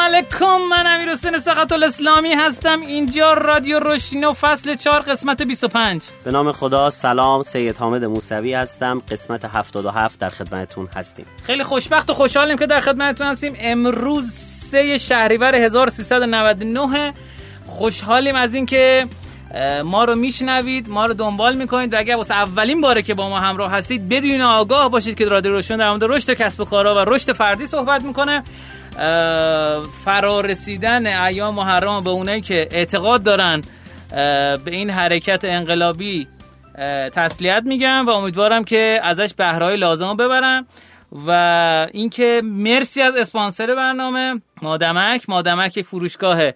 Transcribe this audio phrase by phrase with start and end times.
[0.00, 2.80] علیکم من امیر حسین سقط الاسلامی هستم.
[2.80, 7.42] اینجا رادیو روشینو فصل 4 قسمت 25 به نام خدا سلام.
[7.42, 9.02] سید حامد موسوی هستم.
[9.10, 11.26] قسمت 77 در خدمتتون هستیم.
[11.42, 13.56] خیلی خوشبخت و خوشحالیم که در خدمتتون هستیم.
[13.60, 14.32] امروز
[14.70, 17.12] سه شهریور 1399
[17.66, 19.06] خوشحالیم از اینکه
[19.84, 21.94] ما رو میشنوید ما رو دنبال می‌کنید.
[21.94, 25.52] و اگر واسه اولین باره که با ما همراه هستید بدون آگاه باشید که رادیو
[25.52, 28.42] روشن در مورد رشد کسب و کارها و رشد فردی صحبت می‌کنه.
[30.04, 33.62] فرارسیدن ایام محرم به اونایی که اعتقاد دارن
[34.64, 36.26] به این حرکت انقلابی
[37.12, 40.66] تسلیت میگم و امیدوارم که ازش بهرهای لازم ببرن
[41.26, 41.30] و
[41.92, 45.28] اینکه مرسی از اسپانسر برنامه مادمک.
[45.28, 46.50] مادمک یک فروشگاه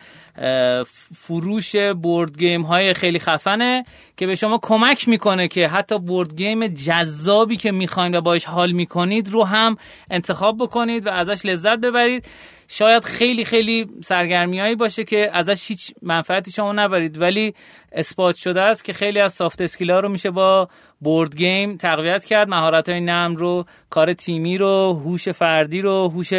[1.14, 3.84] فروش board game های خیلی خفنه
[4.16, 8.72] که به شما کمک می‌کنه که حتی board game جذابی که می‌خواین و باش حال
[8.72, 9.76] می‌کنید رو هم
[10.10, 12.26] انتخاب بکنید و ازش لذت ببرید.
[12.68, 17.20] شاید خیلی خیلی سرگرمیایی باشه که ازش هیچ منفعتی شما نبرید.
[17.20, 17.54] ولی
[17.92, 20.68] اثبات شده است که خیلی از سافت اسکیلا رو میشه با
[21.00, 22.48] بورد گیم تقویت کرد.
[22.48, 26.32] مهارت های نرم رو کار تیمی رو هوش فردی رو هوش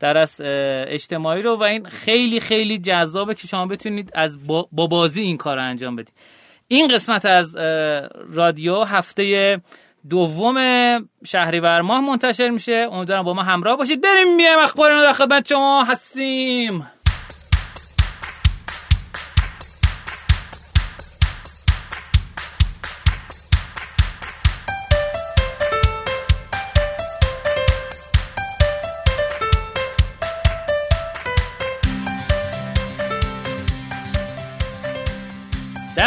[0.00, 0.26] در
[0.88, 1.56] اجتماعی رو.
[1.56, 5.96] و این خیلی خیلی جذابه که شما بتونید از با بازی این کار رو انجام
[5.96, 6.12] بدید.
[6.68, 7.56] این قسمت از
[8.32, 9.60] رادیو هفته
[10.08, 10.56] دوم
[11.24, 12.88] شهریور ماه منتشر میشه.
[12.92, 14.00] امیدوارم با ما همراه باشید.
[14.00, 15.84] بریم میایم اخبار در خدمت شما.
[15.84, 16.86] هستیم.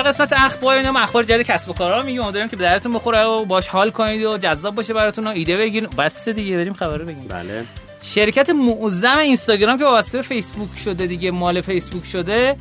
[0.04, 3.46] قسمت اخبار اینا اخبار جدید کسب و کارا میگم امیدوارم که به دردتون بخوره و
[3.46, 7.06] باش حال کنید و جذاب باشه براتون و ایده بگیرید بس دیگه بریم خبر رو
[7.06, 7.28] بگیم.
[7.28, 7.66] بله.
[8.04, 12.58] شرکت معظم اینستاگرام که وابسته به فیسبوک شده دیگه مال فیسبوک شده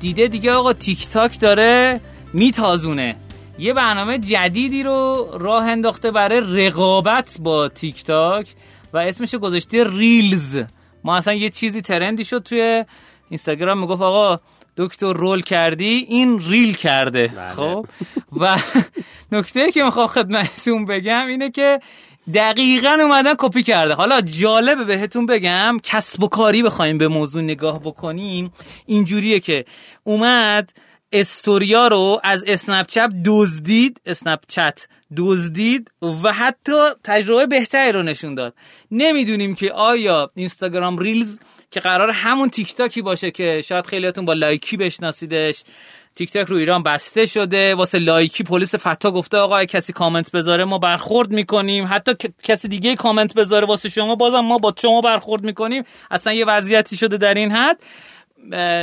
[0.00, 2.00] دیده دیگه آقا تیک تاک داره
[2.32, 3.16] میتازونه.
[3.58, 8.46] یه برنامه جدیدی رو راه انداخته برای رقابت با تیک تاک
[8.92, 10.62] و اسمش گذاشته ریلز.
[11.04, 12.84] ما اصلا یه چیزی ترندی شد توی
[13.28, 13.78] اینستاگرام.
[13.78, 14.40] می‌گفت آقا
[14.80, 17.48] دکتر رول کردی این ریل کرده بله.
[17.48, 17.86] خب؟
[18.36, 18.56] و
[19.32, 21.80] نکته که می‌خوام خدمتتون بگم اینه که
[22.34, 23.94] دقیقا اومدن کپی کرده.
[23.94, 28.52] حالا جالبه بهتون بگم کسب و کاری بخوایم به موضوع نگاه بکنیم
[28.86, 29.64] اینجوریه که
[30.04, 30.72] اومد
[31.12, 34.86] استوریا رو از اسنپ چت دزدید اسنپ چت
[35.16, 35.90] دزدید
[36.24, 38.54] و حتی تجربه بهتری رو نشون داد.
[38.90, 41.38] نمی‌دونیم که آیا اینستاگرام ریلز
[41.70, 45.62] که قرار همون تیک تاکی باشه که شاید خیلیاتون با لایکی بشناسیدش.
[46.14, 47.74] تیک تاک رو ایران بسته شده.
[47.74, 51.88] واسه لایکی پلیس فتا گفته آقا کسی کامنت بذاره ما برخورد می‌کنیم.
[51.90, 55.84] حتی کسی دیگه کامنت بذاره واسه شما بازم ما با شما برخورد می‌کنیم.
[56.10, 57.82] اصلا یه وضعیتی شده در این حد.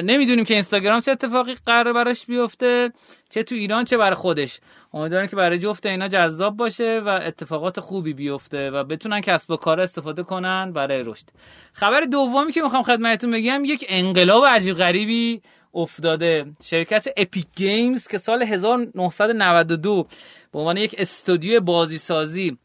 [0.03, 2.91] نمی‌دونیم که اینستاگرام چه اتفاقی قرار براش بیفته
[3.29, 4.59] چه تو ایران چه برای خودش.
[4.93, 9.55] امیدوارم که برای جفت اینا جذاب باشه و اتفاقات خوبی بیفته و بتونن کسب و
[9.55, 11.25] کار استفاده کنن برای رشد.
[11.73, 15.41] خبر دومی که می‌خوام خدمتتون بگم یک انقلاب عجیب غریبی
[15.73, 16.45] افتاده.
[16.63, 20.07] شرکت اپیک گیمز که سال 1992
[20.53, 22.57] به عنوان یک استودیو بازی سازی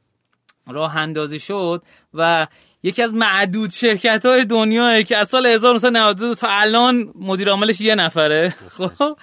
[0.67, 1.83] راه اندازی شد
[2.15, 2.47] و
[2.83, 7.95] یکی از معدود شرکت های دنیاه که از سال 1992 تا الان مدیر عاملش یه
[7.95, 8.55] نفره.
[8.71, 9.17] خب؟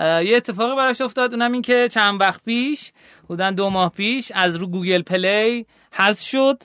[0.00, 2.92] یه اتفاقی براش افتاد اونم این که چند وقت پیش
[3.28, 6.62] بودن دو ماه پیش از رو گوگل پلی حذف شد.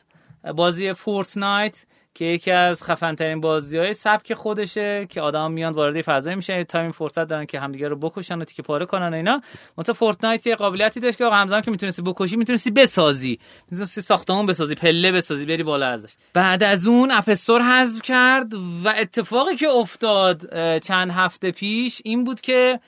[0.55, 6.01] بازی فورتنایت که یکی از خفن ترین بازی های سبک خودشه که آدم میان وارد
[6.01, 9.41] فضایی میشن تا این فرصت دارن که همدیگه رو بکشن و تیکه پاره کنن اینا.
[9.77, 13.39] منتها فورتنایت یه قابلیتی داشت که آقا همزمان که می‌تونستی بکشی می‌تونستی بسازی.
[13.71, 16.13] می‌تونستی ساختمون بسازی پله بسازی بری بالا ازش.
[16.33, 20.41] بعد از اون اپستور حذف کرد و اتفاقی که افتاد
[20.79, 22.79] چند هفته پیش این بود که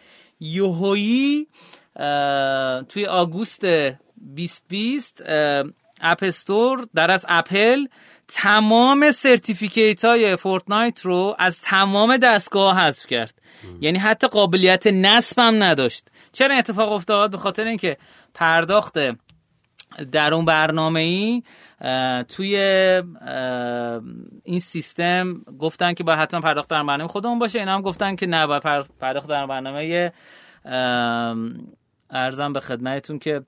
[0.42, 1.48] یوهویی
[2.90, 5.24] توی آگوست 2020
[6.02, 7.86] اپستور در از اپل
[8.28, 13.34] تمام certificate های فورتنایت رو از تمام دستگاه حذف کرد.
[13.82, 16.08] یعنی حتی قابلیت نصب هم نداشت.
[16.32, 17.98] چرا اتفاق افتاد؟ به خاطر اینکه
[18.34, 18.98] پرداخت
[20.12, 21.44] در اون برنامه ای
[22.28, 22.56] توی
[24.44, 27.60] این سیستم گفتن که باید حتما پرداخت در برنامه خودمون باشه.
[27.60, 28.64] اینا هم گفتن که نه باید
[29.00, 30.12] پرداخت در برنامه
[32.10, 33.42] عرضم به خدمتتون که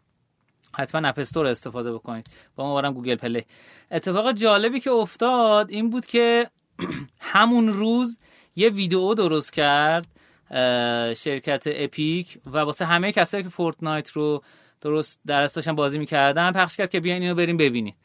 [0.75, 2.27] حتما اپستور استفاده بکنید.
[2.55, 3.45] با ما بارم گوگل پلی.
[3.91, 6.47] اتفاق جالبی که افتاد این بود که
[7.19, 8.19] همون روز
[8.55, 10.07] یه ویدیو درست کرد
[11.17, 14.43] شرکت اپیک و واسه همه کسایی که فورتنایت رو
[14.81, 17.95] درست درست داشتن بازی می‌کردن پخش کرد که بیاین اینو بریم ببینید.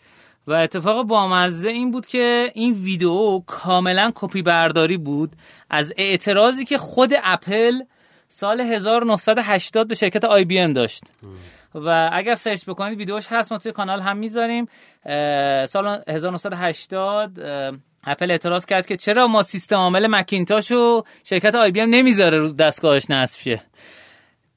[0.48, 5.30] و اتفاق بامزه این بود که این ویدیو کاملا کپی برداری بود
[5.70, 7.82] از اعتراضی که خود اپل
[8.28, 11.04] سال 1980 به شرکت آی بی ام داشت.
[11.74, 14.66] و اگر سرچ بکنید ویدیوش هست ما توی کانال هم می‌ذاریم.
[15.66, 17.40] سال 1980
[18.04, 22.38] اپل اعتراض کرد که چرا ما سیستم عامل مکینتاش و شرکت آی بی ام نمی‌ذاره
[22.38, 23.62] رو دستگاهش نصب شه.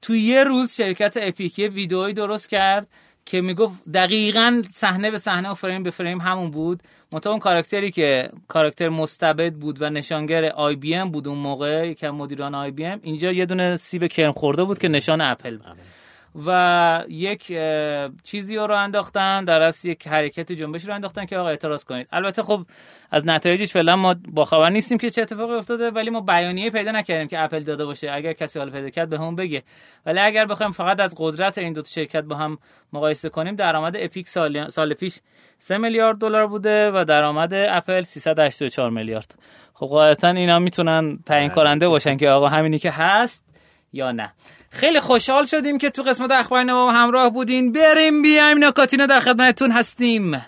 [0.02, 2.88] تو یه روز شرکت اپیک یه ویدئویی درست کرد.
[3.26, 6.84] که می‌گفت دقیقا صحنه به صحنه و فریم به فریم همون بود.
[7.14, 11.94] منتها اون کاراکتری که کاراکتر مستبد بود و نشانگر آی بی ام بود اون موقع
[12.02, 15.58] از مدیران آی بی ام اینجا یه دونه سیب کرم خورده بود که نشان اپل
[15.58, 16.01] بود.
[16.46, 17.54] و یک
[18.24, 22.08] چیزی رو انداختن در از یک حرکت جنبش رو انداختن که آقا اعتراض کنید.
[22.12, 22.66] البته خب
[23.12, 26.92] از نتایجش فعلا ما با خبر نیستیم که چه اتفاقی افتاده ولی ما بیانیه پیدا
[26.92, 28.12] نکردیم که اپل داده باشه.
[28.12, 29.64] اگر کسی حال پیدا کرد به هم بگه.
[30.06, 32.58] ولی اگر بخوایم فقط از قدرت این دو شرکت با هم
[32.94, 35.20] مقایسه کنیم درآمد اپیک سال, سال پیش
[35.58, 39.36] 3 میلیارد دلار بوده و درآمد اپل 384 میلیارد.
[39.74, 41.56] خب قاعدتا اینا می‌تونن تعیین بله.
[41.56, 43.51] کننده باشن که آقا همینی که هست.
[43.94, 44.34] یا نه.
[44.70, 47.72] خیلی خوشحال شدیم که تو قسمت اخبار نما همراه بودین.
[47.72, 50.42] بریم بیایم نکاتینا در خدمتتون هستیم.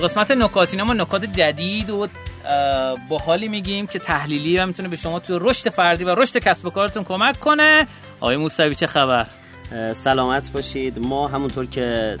[0.00, 2.08] تو قسمت نکاتینا ما نکات جدید و
[3.08, 6.66] با حالی میگیم که تحلیلی و می‌تونه به شما تو رشد فردی و رشد کسب
[6.66, 7.86] و کارتون کمک کنه.
[8.20, 9.26] آقای موسوی چه خبر؟
[9.92, 11.06] سلامت باشید.
[11.06, 12.16] ما همونطور که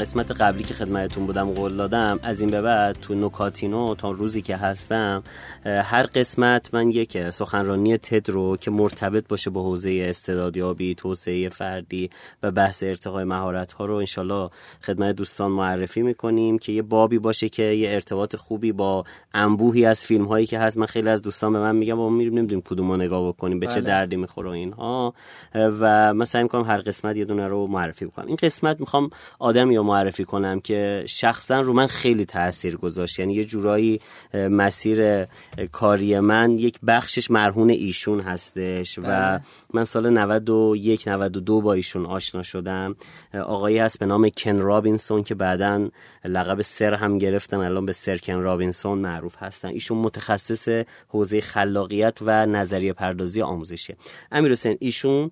[0.00, 4.42] قسمت قبلی که خدمتتون بودم قول دادم از این به بعد تو نکاتینو تا روزی
[4.42, 5.22] که هستم
[5.64, 12.10] هر قسمت من یک سخنرانی تد رو که مرتبط باشه با حوزه استعدادیابی توسعه فردی
[12.42, 14.50] و بحث ارتقای مهارت ها رو انشالله
[14.82, 19.04] خدمت دوستان معرفی می‌کنیم که یه بابی باشه که یه ارتباط خوبی با
[19.34, 20.78] انبوهی از فیلم هایی که هست.
[20.78, 23.66] من خیلی از دوستان به من میگم ما میریم نمی‌دونیم کدوم رو نگاه بکنیم به
[23.66, 23.80] چه بله.
[23.80, 25.14] دردی می‌خوره اینها.
[25.54, 28.26] و من سعی می‌کنم هر قسمت یه دونه رو معرفی بکنم.
[28.26, 33.18] این قسمت می‌خوام آدم یا معرفی کنم که شخصا رو من خیلی تاثیر گذاشت.
[33.18, 33.98] یعنی یه جورایی
[34.34, 35.26] مسیر
[35.72, 39.40] کاری من یک بخشش مرهون ایشون هستش و بله.
[39.74, 42.96] من سال 91 92 با ایشون آشنا شدم.
[43.34, 45.88] آقایی هست به نام کن رابینسون که بعدا
[46.24, 49.68] لقب سر هم گرفتن الان به سر کن رابینسون معروف هستن.
[49.68, 53.94] ایشون متخصص حوزه خلاقیت و نظریه پردازی آموزشی
[54.32, 55.30] امیر حسین ایشون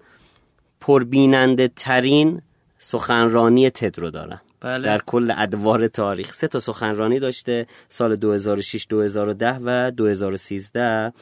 [0.81, 2.43] پربیننده ترین
[2.79, 4.85] سخنرانی تد رو دارن بله.
[4.85, 11.13] در کل ادوار تاریخ سه تا سخنرانی داشته سال 2006 2010 و 2013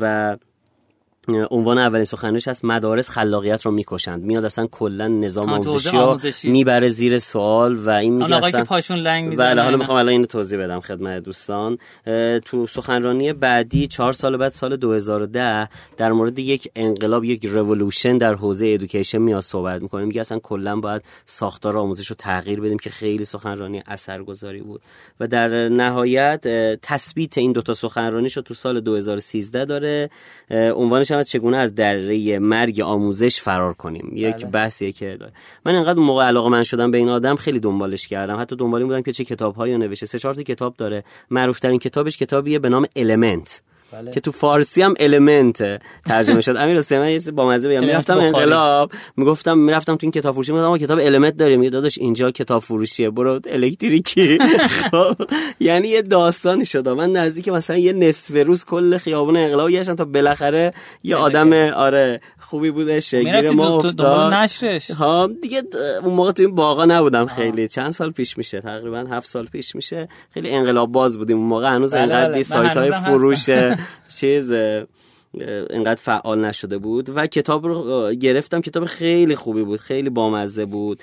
[0.00, 0.36] و
[1.28, 4.22] عنوان اولین سخنرانیش هست مدارس خلاقیت رو می‌کشند.
[4.22, 8.98] میاد اصلا کلا نظام آموزشی رو می‌بره زیر سوال و این میگه اصلا که پاشون
[8.98, 11.78] لنگ بله حالا می‌خوام الان اینو توضیح بدم خدمت دوستان.
[12.44, 18.34] تو سخنرانی بعدی چهار سال بعد سال 2010 در مورد یک انقلاب یک رولوشن در
[18.34, 20.04] حوزه ادویکیشن میاد صحبت می‌کنه.
[20.04, 24.80] میگه اصلا کلا باید ساختار آموزش رو تغییر بدیم که خیلی سخنرانی اثرگذاری بود.
[25.20, 26.40] و در نهایت
[26.82, 30.10] تثبیت این دوتا سخنرانیش رو تو سال 2013 داره.
[30.50, 34.12] عنوانش هم چگونه از دره مرگ آموزش فرار کنیم.
[34.14, 34.46] یک بله.
[34.46, 35.32] بحثیه که داره.
[35.66, 38.40] من انقدر اون موقع علاقه من شدم به این آدم خیلی دنبالش کردم.
[38.40, 40.06] حتی دنبالی بودم که چه کتابهایی نوشته.
[40.06, 41.04] سه چهار کتاب داره.
[41.30, 44.10] معروف ترین کتابش کتابیه به نام Element بله.
[44.10, 46.56] که تو فارسی هم Element ترجمه شد.
[46.56, 47.80] امیر حسین من با مزه بگم.
[47.80, 52.30] می‌رفتم انقلاب می‌گفتم می‌رفتم تو این کتاب فروشی می‌گفتم کتاب Element دارین میگه داداش اینجا
[52.30, 54.38] کتاب فروشیه برو الکتریکی.
[54.90, 55.16] خب
[55.60, 56.88] یعنی یه داستانی شد.
[56.88, 62.20] من نزدیک مثلا یه نصف روز کل خیابون انقلاب گشتم تا بالاخره یه آدم آره
[62.38, 64.34] خوبی بودش گیر ما افتاد.
[64.34, 65.62] نشرش؟ ها دیگه
[66.04, 67.68] اون موقع تو این باغا نبودم خیلی.
[67.68, 70.08] چند سال پیش میشه؟ تقریبا هفت سال پیش میشه.
[70.34, 71.74] خیلی انقلاب باز بودیم اون موقع.
[71.74, 72.42] هنوز بله انقدر بله.
[72.42, 73.50] سایت های فروش
[74.08, 74.52] چیز
[75.70, 78.60] اینقدر فعال نشده بود و کتاب رو گرفتم.
[78.60, 81.02] کتاب خیلی خوبی بود خیلی بامزه بود.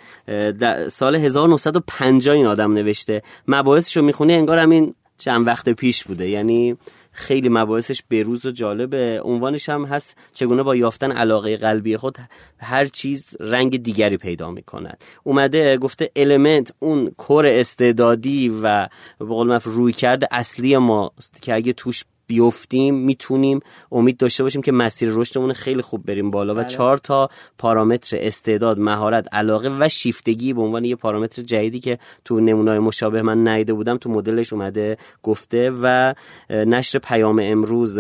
[0.88, 3.22] سال 1950 این آدم نوشته.
[3.48, 6.30] مباحثش رو می‌خونه انگار همین چند وقت پیش بوده.
[6.30, 6.78] یعنی
[7.12, 9.22] خیلی مباحثش بروز و جالبه.
[9.24, 12.18] عنوانش هم هست چگونه با یافتن علاقه قلبی خود
[12.60, 15.04] هر چیز رنگ دیگری پیدا می‌کند.
[15.24, 18.88] اومده گفته المنت اون کور استعدادی و
[19.20, 23.60] به قول روی کرده اصلی ماست که اگه توش بیفتیم می‌تونیم
[23.92, 26.66] امید داشته باشیم که مسیر رشدمون خیلی خوب بریم بالا و بله.
[26.66, 32.40] چهار تا پارامتر استعداد مهارت علاقه و شیفتگی به عنوان یه پارامتر جدیدی که تو
[32.40, 36.14] نمونای مشابه من ندیده بودم تو مدلش اومده گفته و
[36.50, 38.00] نشر پیام امروز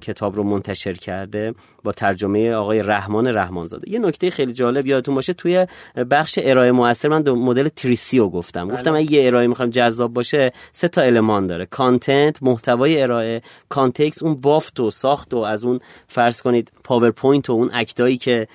[0.00, 5.32] کتاب رو منتشر کرده با ترجمه آقای رحمان رحمانزاده یه نکته خیلی جالب یادتون باشه
[5.32, 5.66] توی
[6.10, 8.76] بخش ارائه موثر من مدل تریسیو گفتم بله.
[8.76, 14.22] گفتم اگه یه ارائه می‌خوام جذاب باشه سه تا المان داره content محتوای ارائه context
[14.22, 18.48] اون بافت و ساخت و از اون فرض کنید پاورپوینت و اون act هایی که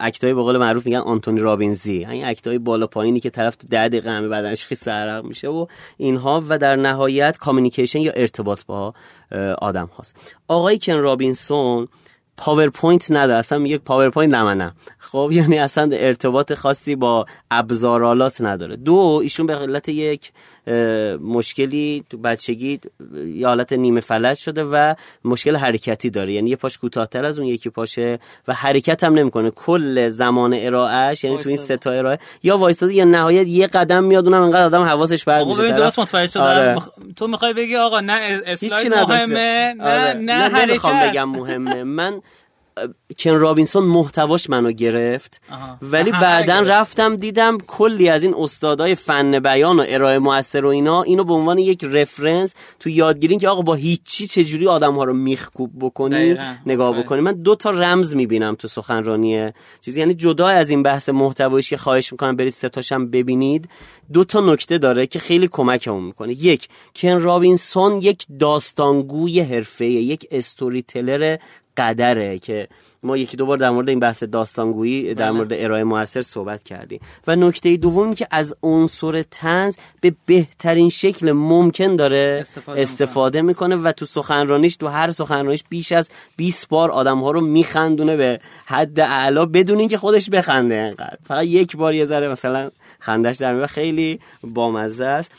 [0.00, 2.04] act های به قول معروف میگن آنتونی رابینزی.
[2.04, 5.48] این act های بالا پایینی که طرف تو 10 دقیقه همه بدنش خیلی سرخ میشه
[5.48, 8.94] و اینها و در نهایت communication یا ارتباط با
[9.58, 10.16] آدم هاست.
[10.48, 11.88] آقای کن رابینسون
[12.36, 14.72] پاورپوینت نداره اصلا میگه پاورپوینت نه.
[14.98, 18.76] خب یعنی اصلا ارتباط خاصی با ابزارالات نداره.
[18.76, 20.32] دو ایشون به علت یک
[21.20, 22.80] مشکلی تو بچگی
[23.34, 24.94] یه حالت نیمه فلج شده و
[25.24, 26.32] مشکل حرکتی داره.
[26.32, 28.18] یعنی یه پاش کوتاهتر از اون یکی پاشه
[28.48, 29.50] و حرکت هم نمی‌کنه.
[29.50, 34.04] کل زمان ارائهش یعنی تو این سه تا ارائه یا وایستاده یا نهایت یه قدم
[34.04, 36.42] میاد اونم انقدر آدم حواسش آقا ببین درست متوجه شدم.
[36.42, 36.78] آره.
[37.16, 40.12] تو می‌خوای بگی آقا نه اسلاید مهمه نه آره.
[40.12, 41.82] نه, نه, نمی‌خوام بگم مهمه.
[41.82, 42.20] من
[43.18, 45.40] کن رابینسون محتواش منو گرفت.
[45.82, 51.02] ولی بعدا رفتم دیدم کلی از این استادای فن بیان و ارائه موثر و اینا
[51.02, 55.14] اینو به عنوان یک رفرنس تو یادگیری که آقا با هیچی چجوری آدم ها رو
[55.14, 57.20] میخکوب بکنی نگاه بکنی.
[57.20, 61.76] من دو تا رمز می‌بینم تو سخنرانی چیزی یعنی جدا از این بحث محتوایش که
[61.76, 63.68] خواهش می‌کنم برید ستاشم ببینید.
[64.12, 66.32] دو تا نکته داره که خیلی کمکمون می‌کنه.
[66.32, 71.36] یک کن رابینسون یک داستانگوی حرفه یک استوری تلر
[71.76, 72.68] قدره که
[73.02, 75.30] ما یکی دو بار در مورد این بحث داستانگویی در بله.
[75.30, 77.00] مورد ارائه موثر صحبت کردیم.
[77.26, 83.76] و نکته دوم که از عنصر تنز به بهترین شکل ممکن داره استفاده, استفاده می‌کنه
[83.76, 88.40] و تو سخنرانیش تو هر سخنرانیش بیش از 20 بار آدم ها رو میخندونه به
[88.66, 91.18] حد اعلا بدون اینکه خودش بخنده انقدر.
[91.26, 95.32] فقط یک بار یه ذره مثلا خندش در میاد خیلی بامزه است.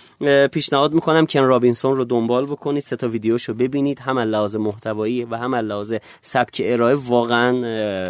[0.52, 2.84] پیشنهاد می‌کنم کن رابینسون رو دنبال بکنید.
[2.84, 4.00] سه تا ویدیوشو ببینید.
[4.00, 7.47] هم لحاظ محتوایی و هم لحاظ سبک ارائه واقعا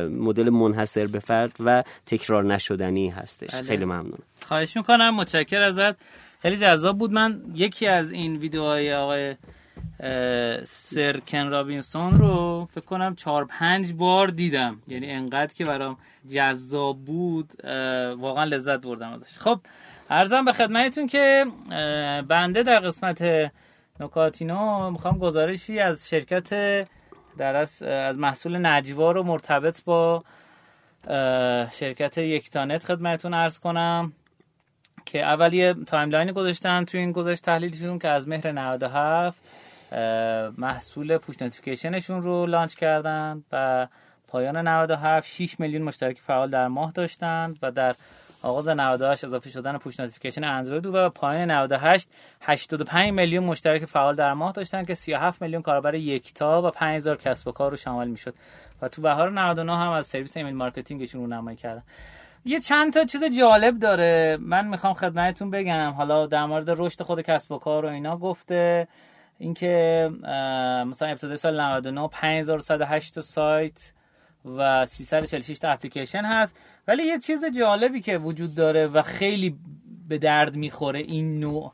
[0.10, 3.56] مدل منحصر به فرد و تکرار نشدنی هستش.
[3.56, 3.64] بله.
[3.64, 5.16] خیلی ممنون خواهش می‌کنم.
[5.16, 5.96] متشکر ازت.
[6.42, 7.12] خیلی جذاب بود.
[7.12, 9.36] من یکی از این ویدیوهای آقای
[10.64, 14.82] سر کن رابینسون رو فکر کنم چهار پنج بار دیدم.
[14.88, 15.98] یعنی انقدر که برام
[16.34, 17.50] جذاب بود.
[18.18, 19.38] واقعا لذت بردم ازش.
[19.38, 19.60] خب
[20.10, 21.46] عرضم به خدمتتون که
[22.28, 23.52] بنده در قسمت
[24.00, 26.50] نکاتینو می‌خوام گزارشی از شرکت
[27.38, 30.24] در از, از محصول نجوا رو مرتبط با
[31.72, 34.14] شرکت یکتانت خدمتتون عرض کنم
[35.06, 39.38] که اول یه timeline گذاشتن توی این گزارش تحلیلشون که از مهر 97
[40.58, 43.88] محصول push notification شون رو launch کردن و
[44.28, 47.96] پایان 97 6 میلیون مشترک فعال در ماه داشتند و در
[48.48, 52.10] آغاز 98 اضافه شدن push notification اندروید و پایان 98
[52.42, 57.48] 85 میلیون مشترک فعال در ماه داشتن که 37 میلیون کاربر یکتا و 5000 کسب
[57.48, 58.34] و کار رو شامل می‌شد.
[58.82, 61.84] و تو بهار 99 هم از سرویس email marketing شون رونمایی کردن.
[62.46, 64.38] یه چند تا چیز جالب داره.
[64.42, 65.92] من می‌خوام خدمتتون بگم.
[65.92, 68.88] حالا در مورد رشد خود کسب و کار و اینا گفته.
[69.40, 70.10] اینکه
[70.88, 73.94] مثلا ابتدای سال 99 5108 سایت
[74.58, 76.60] و 346 تا اپلیکیشن هست.
[76.88, 79.58] ولی یه چیز جالبی که وجود داره و خیلی
[80.08, 81.74] به درد می‌خوره این نوع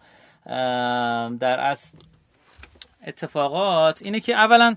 [1.38, 1.98] در اصل
[3.08, 4.76] اتفاقات اینه که اولا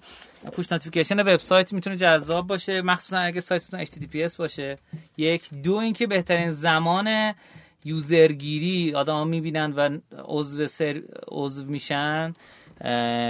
[0.52, 4.78] push notification وبسایت می‌تونه جذاب باشه مخصوصا اگه سایتتون HTTPS باشه.
[5.16, 5.50] یک.
[5.62, 7.34] دو اینکه بهترین زمان
[7.84, 11.02] user گیری آدم می‌بینن و عضو سر...
[11.28, 12.34] عضو میشن.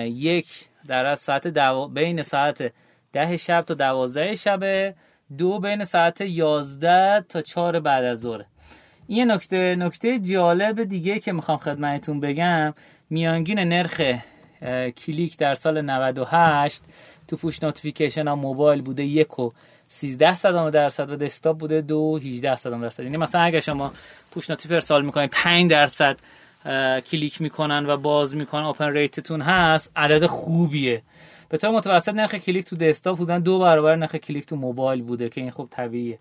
[0.05, 0.49] یک
[0.87, 1.89] در از ساعت دو...
[1.89, 2.73] بین ساعت
[3.13, 4.95] ده شب تا دوازده شبه.
[5.39, 8.45] دو بین ساعت یازده تا چهار بعد از ظهر.
[9.07, 12.75] این نکته نکته جالب دیگه که می‌خوام خدمتتون بگم
[13.11, 14.01] میانگین نرخ
[14.97, 16.83] کلیک در سال 98
[17.29, 19.51] تو push notification ها موبایل بوده یک و
[19.89, 23.03] 13 صدم درصد و desktop بوده دو 18 صدم درصد.
[23.03, 23.93] یعنی مثلا اگر شما
[24.31, 26.17] push notification ارسال می‌کنید 5 درصد
[27.07, 31.03] کلیک می‌کنن و باز می‌کنن open rate تون هست عدد خوبیه.
[31.49, 35.29] به طور متوسط نرخ کلیک تو desktop بودن دو برابر نرخ کلیک تو موبایل بوده
[35.29, 36.19] که این خوب طبیعیه.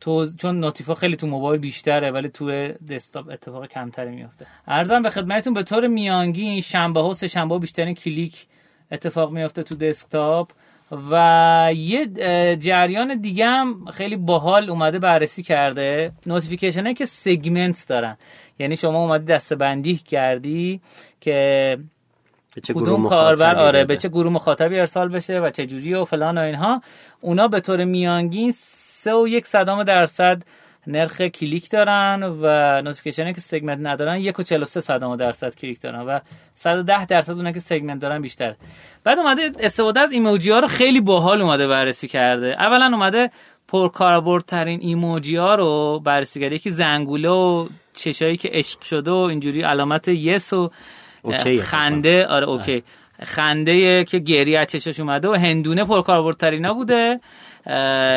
[0.00, 5.02] تو چون notif ا خیلی تو موبایل بیشتره ولی تو desktop اتفاق کمتری میفته عرضم
[5.02, 8.46] به خدمتتون به طور میانگین شنبه ها سه شنبه بیشترین کلیک
[8.92, 10.50] اتفاق میفته تو desktop
[11.10, 12.06] و یه
[12.56, 16.12] جریان دیگه هم خیلی باحال اومده بررسی کرده.
[16.26, 18.16] notification که segment دارن.
[18.58, 20.80] یعنی شما اومدی دسته‌بندی کردی
[21.20, 21.78] که
[22.54, 23.84] به چه کدوم گروه کاربر؟ آره.
[23.84, 26.82] به چه گروه مخاطبی ارسال بشه و چه جوری و فلان و اینها.
[27.20, 30.42] اونا به طور میانگین سه و یک صدم درصد
[30.86, 32.46] نرخ کلیک دارن و
[32.82, 36.18] notification که segment ندارن یک و 43 صدم درصد کلیک دارن و
[36.54, 38.54] 110 درصد اونها که segment دارن بیشتر.
[39.04, 42.56] بعد اومده استفاده از ایموجی ها رو خیلی باحال اومده بررسی کرده.
[42.58, 43.30] اولا اومده
[43.68, 46.54] پرکاربردترین ایموجی ها رو بررسی کرده.
[46.54, 50.70] یکی زنگوله و چشایی که عشق شده و اینجوری علامت yes و
[51.24, 52.82] OK خنده آره OK.
[53.22, 57.20] خنده که گریه از چشاش اومده و هندونه پرکاربردترینا بوده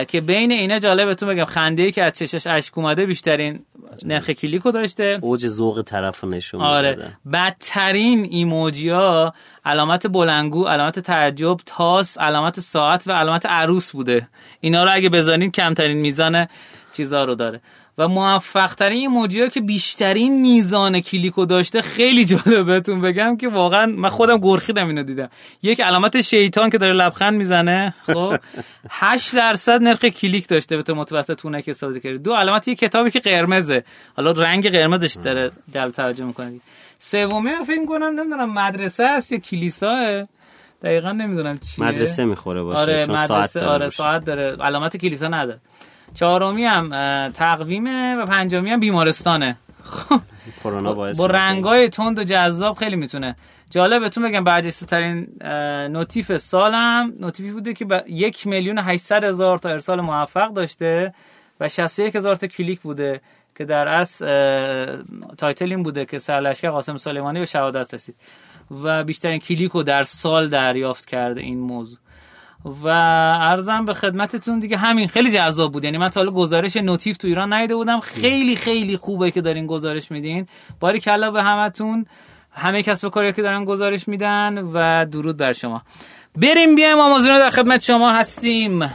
[0.08, 3.60] که بین اینا جالبتون بگم خنده که از چشاش اشک اومده بیشترین
[4.06, 5.20] نرخ کلیکو داشته.
[5.22, 6.98] اوج ذوق طرف نشون آره.
[7.34, 9.34] بدترین ایموجی ها
[9.66, 14.28] علامت بلنگو علامت تعجب تاس علامت ساعت و علامت عروس بوده.
[14.60, 16.48] اینا رو اگه بزنین کمترین میزان
[16.94, 17.62] چیزا رو داره.
[17.98, 23.86] و موفق ترین ها که بیشترین میزان کلیکو داشته خیلی جالب بهتون بگم که واقعا
[23.86, 25.30] من خودم گرخیدم اینو دیدم.
[25.64, 28.38] یک علامت شیطان که داره لبخند می‌زنه خب؟
[28.90, 32.18] 8 درصد نرخ کلیک داشته به متوسط اونه که استفاده کردی.
[32.18, 33.84] دو علامت یه کتابی که قرمزه.
[34.18, 36.60] حالا رنگ قرمزش داره جلب توجه می‌کنه.
[37.00, 40.28] سومی من فکر کنم نمی‌دونم مدرسه است یا کلیساه
[40.84, 41.86] دقیقا نمی‌دونم چیه.
[41.86, 43.68] مدرسه می‌خوره باشه آره چون مدرسه ساعت داره.
[43.68, 43.90] آره.
[43.90, 44.58] ساعت داره.
[44.62, 45.60] علامت کلیسا نداره.
[46.14, 46.90] چهارمی هم
[47.30, 49.58] تقویمه و پنجمی هم بیمارستانه.
[49.84, 50.20] خب
[50.64, 53.36] کرونا باعث با رنگای تند و جذاب خیلی می‌تونه.
[53.70, 55.28] جالبتون بگم برجسته ترین
[55.92, 61.14] نوتیف سالم نوتیفی بوده که یک میلیون 800 هزار تا ارسال موفق داشته
[61.60, 63.22] و 61 هزار تا کلیک بوده
[63.58, 68.16] که در اصل اه، title این بوده که سرلشکر قاسم سلیمانی به شهادت رسید.
[68.84, 71.98] و بیشترین کلیک رو در سال دریافت کرده این موضوع.
[72.66, 72.88] و
[73.42, 75.84] عرضم به خدمتتون دیگه همین خیلی جذاب بود.
[75.84, 78.00] یعنی من تا حالا گزارش notif تو ایران ندیده بودم.
[78.00, 78.56] خیلی.
[78.56, 80.46] خیلی خوبه که دارین گزارش میدین.
[80.80, 82.06] باریکلا به همتون.
[82.52, 85.82] همه کسب و کاری که دارن گزارش میدن و درود بر شما.
[86.36, 88.90] بریم بیایم آمازون در خدمت شما هستیم.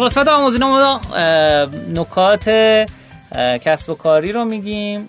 [0.00, 1.00] تو قسمت آموزین ما
[1.94, 2.48] نکات
[3.36, 5.08] کسب و کاری رو میگیم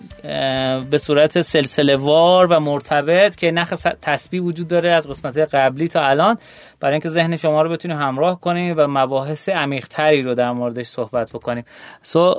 [0.90, 6.00] به صورت سلسله وار و مرتبط که نخ تسبیح وجود داره از قسمت قبلی تا
[6.00, 6.38] الان
[6.80, 11.30] برای اینکه ذهن شما رو بتونیم همراه کنیم و مباحث عمیق‌تری رو در موردش صحبت
[11.30, 11.64] بکنیم
[12.02, 12.34] سو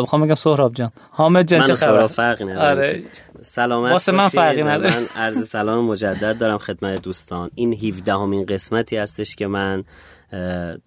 [0.00, 3.02] می‌خوام بگم سهراب جان حامد جان چه خبر فرقی نداره آره.
[3.42, 4.28] سلامت واسه من.
[4.28, 4.96] فرقی نداره.
[4.96, 9.84] من عرض سلام مجدد دارم خدمت دوستان این 17 همین قسمتی هستش که من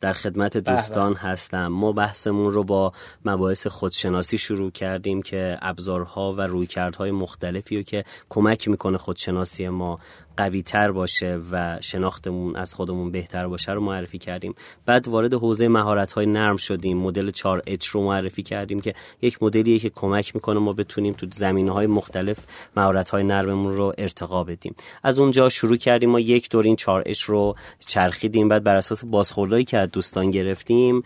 [0.01, 1.67] در خدمت دوستان هستم.
[1.67, 2.93] ما بحثمون رو با
[3.25, 9.99] مباحث خودشناسی شروع کردیم که ابزارها و رویکردهای مختلفی رو که کمک می‌کنه خودشناسی ما
[10.37, 14.55] قوی تر باشه و شناختمون از خودمون بهتر باشه رو معرفی کردیم.
[14.85, 16.97] بعد وارد حوزه مهارت های نرم شدیم.
[16.97, 21.27] مدل 4 اچ رو معرفی کردیم که یک مدلیه که کمک می‌کنه ما بتونیم تو
[21.33, 22.37] زمینه های مختلف
[22.77, 24.75] مهارت های نرممون رو ارتقا بدیم.
[25.03, 26.09] از اونجا شروع کردیم.
[26.09, 27.55] ما یک دور این 4 اچ رو
[27.87, 28.49] چرخیدیم.
[28.49, 31.03] بعد بر اساس بازخوردهایی که از دوستان گرفتیم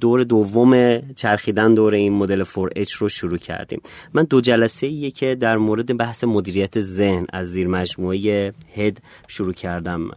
[0.00, 3.80] دور دوم چرخیدن دور این مدل 4 اچ رو شروع کردیم.
[4.14, 8.23] من دو جلسه ایه که در مورد بحث مدیریت ذهن از زیر مجموعه
[8.74, 10.10] هد شروع کردم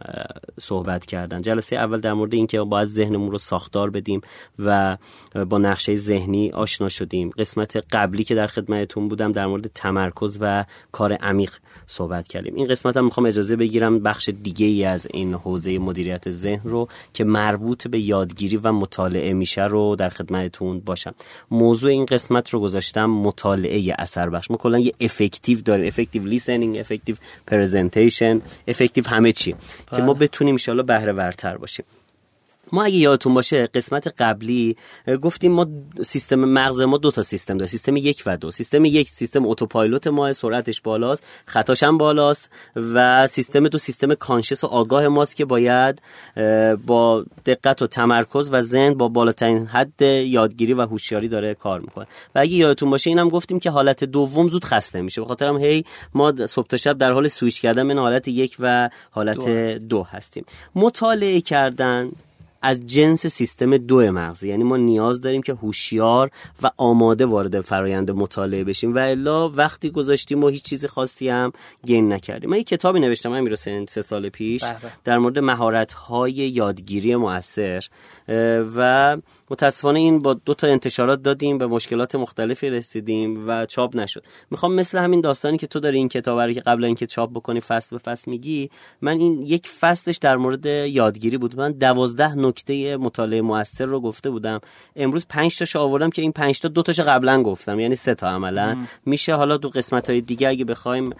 [0.60, 1.42] صحبت کردن.
[1.42, 4.20] جلسه اول در مورد اینکه باید ذهنمون رو ساختار بدیم
[4.58, 4.96] و
[5.48, 7.30] با نقشه ذهنی آشنا شدیم.
[7.30, 11.52] قسمت قبلی که در خدمتتون بودم در مورد تمرکز و کار عمیق
[11.86, 12.54] صحبت کردیم.
[12.54, 16.88] این قسمت هم می‌خوام اجازه بگیرم بخش دیگه ای از این حوزه مدیریت ذهن رو
[17.12, 21.14] که مربوط به یادگیری و مطالعه میشه رو در خدمتتون باشم.
[21.50, 24.50] موضوع این قسمت رو گذاشتم مطالعه اثر بخش.
[24.50, 25.86] ما کلا یه effective داریم.
[25.86, 27.16] effective listening effective
[27.98, 29.54] presentation effective همه چی.
[29.96, 31.84] که ما بتونیم ان بهره ورتر باشیم.
[32.72, 34.76] ما اگه یادتون باشه قسمت قبلی
[35.22, 35.66] گفتیم ما
[36.00, 38.50] سیستم مغز ما دو تا سیستم داره سیستم یک و دو.
[38.50, 44.64] سیستم یک سیستم اتوپایلوت ما سرعتش بالاست خطاش هم بالاست و سیستم دو سیستم کانشس
[44.64, 46.02] و آگاه ماست که باید
[46.86, 52.06] با دقت و تمرکز و ذهن با بالاترین حد یادگیری و هوشیاری داره کار می‌کنه.
[52.34, 55.20] و اگه یادتون باشه اینم گفتیم که حالت دوم زود خسته میشه.
[55.20, 58.56] به خاطر هم هی ما صبح تا شب در حال سویچ کردن بین حالت یک
[58.60, 60.44] و حالت دو هستیم.
[60.74, 62.10] مطالعه کردن
[62.62, 66.30] از جنس سیستم دو مغزی یعنی ما نیاز داریم که هوشیار
[66.62, 68.94] و آماده وارد فرایند مطالعه بشیم.
[68.94, 71.52] و الا وقتی گذاشتیم و هیچ چیز خاصی هم
[71.86, 72.50] گین نکردیم.
[72.50, 74.92] من یک کتابی نوشتم همین سه سال پیش به.
[75.04, 77.84] در مورد مهارت های یادگیری مؤثر.
[78.76, 79.16] و
[79.50, 84.24] متاسفانه این با دو تا انتشارات دادیم به مشکلات مختلفی رسیدیم و چاپ نشد.
[84.50, 87.60] می‌خوام مثل همین داستانی که تو داری این کتاب رو که قبل اینکه چاپ بکنی
[87.60, 88.70] فصل به فصل میگی
[89.02, 91.60] من این یک فصلش در مورد یادگیری بود.
[91.60, 94.60] من دوازده نکته مطالعه موثر رو گفته بودم.
[94.96, 97.80] امروز پنج تاشو آوردم که این پنج تا دو تاشو قبلا گفتم.
[97.80, 98.76] یعنی سه تا عملا.
[99.06, 101.10] میشه حالا دو قسمت های دیگه اگه بخوایم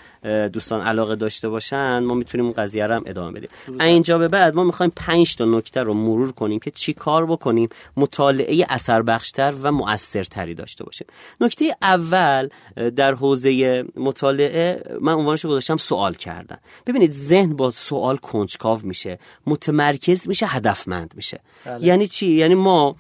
[0.53, 3.51] دوستان علاقه داشته باشن ما می‌تونیم اون قضیه رو هم ادامه بدیم.
[3.81, 7.69] اینجا به بعد ما می‌خوایم پنج تا نکته رو مرور کنیم که چی کار بکنیم
[7.97, 11.07] مطالعه اثر بخشتر و مؤثرتری داشته باشیم.
[11.41, 12.49] نکته اول
[12.97, 16.59] در حوزه مطالعه من عنوانش رو گذاشتم سوال کردن.
[16.87, 21.41] ببینید ذهن با سوال کنجکاو میشه متمرکز میشه هدفمند میشه.
[21.65, 21.87] بله.
[21.87, 22.97] یعنی چی؟ یعنی ما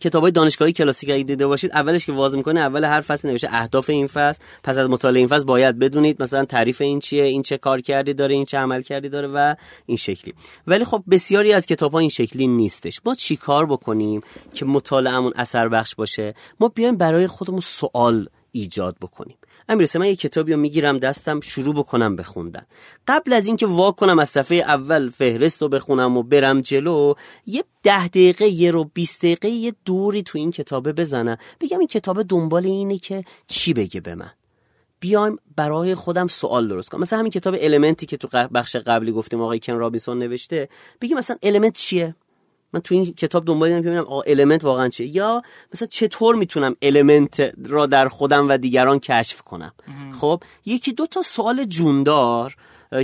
[0.00, 3.90] کتابای دانشگاهی کلاسیک اگه دیده باشید اولش که واضح می‌کنه اول هر فصل نوشته اهداف
[3.90, 4.38] این فصل.
[4.62, 8.14] پس از مطالعه این فصل باید بدونید مثلا تعریف این چیه این چه کار کردی
[8.14, 9.54] داره این چه عمل کردی داره و
[9.86, 10.34] این شکلی.
[10.66, 13.00] ولی خب بسیاری از کتاب این شکلی نیستش.
[13.06, 14.20] ما چی کار بکنیم
[14.52, 19.36] که مطالعهمون اثر بخش باشه؟ ما بیایم برای خودمون سوال ایجاد بکنیم.
[19.68, 22.66] امیرسه من یه کتابی رو می‌گیرم دستم شروع بکنم بخوندن.
[23.08, 27.14] قبل از اینکه وا کنم از صفحه اول فهرست رو بخونم و برم جلو
[27.46, 31.36] یه ده دقیقه یه رو 20 دقیقه یه دوری تو این کتابه بزنم.
[31.60, 34.30] بگم این کتاب دنبال اینه که چی بگه به من.
[35.00, 37.00] بیایم برای خودم سوال درست کنم.
[37.00, 40.68] مثلا همین کتاب المنتی که تو بخش قبلی گفتیم آقای کن رابینسون نوشته.
[41.00, 42.14] بگیم مثلا element چیه؟
[42.74, 45.16] من تو این کتاب دنبال اینم که ببینم آقا element واقعا چیه.
[45.16, 45.42] یا
[45.74, 49.72] مثلا چطور می‌تونم element را در خودم و دیگران کشف کنم؟
[50.20, 52.56] خب یکی دو تا سوال جوندار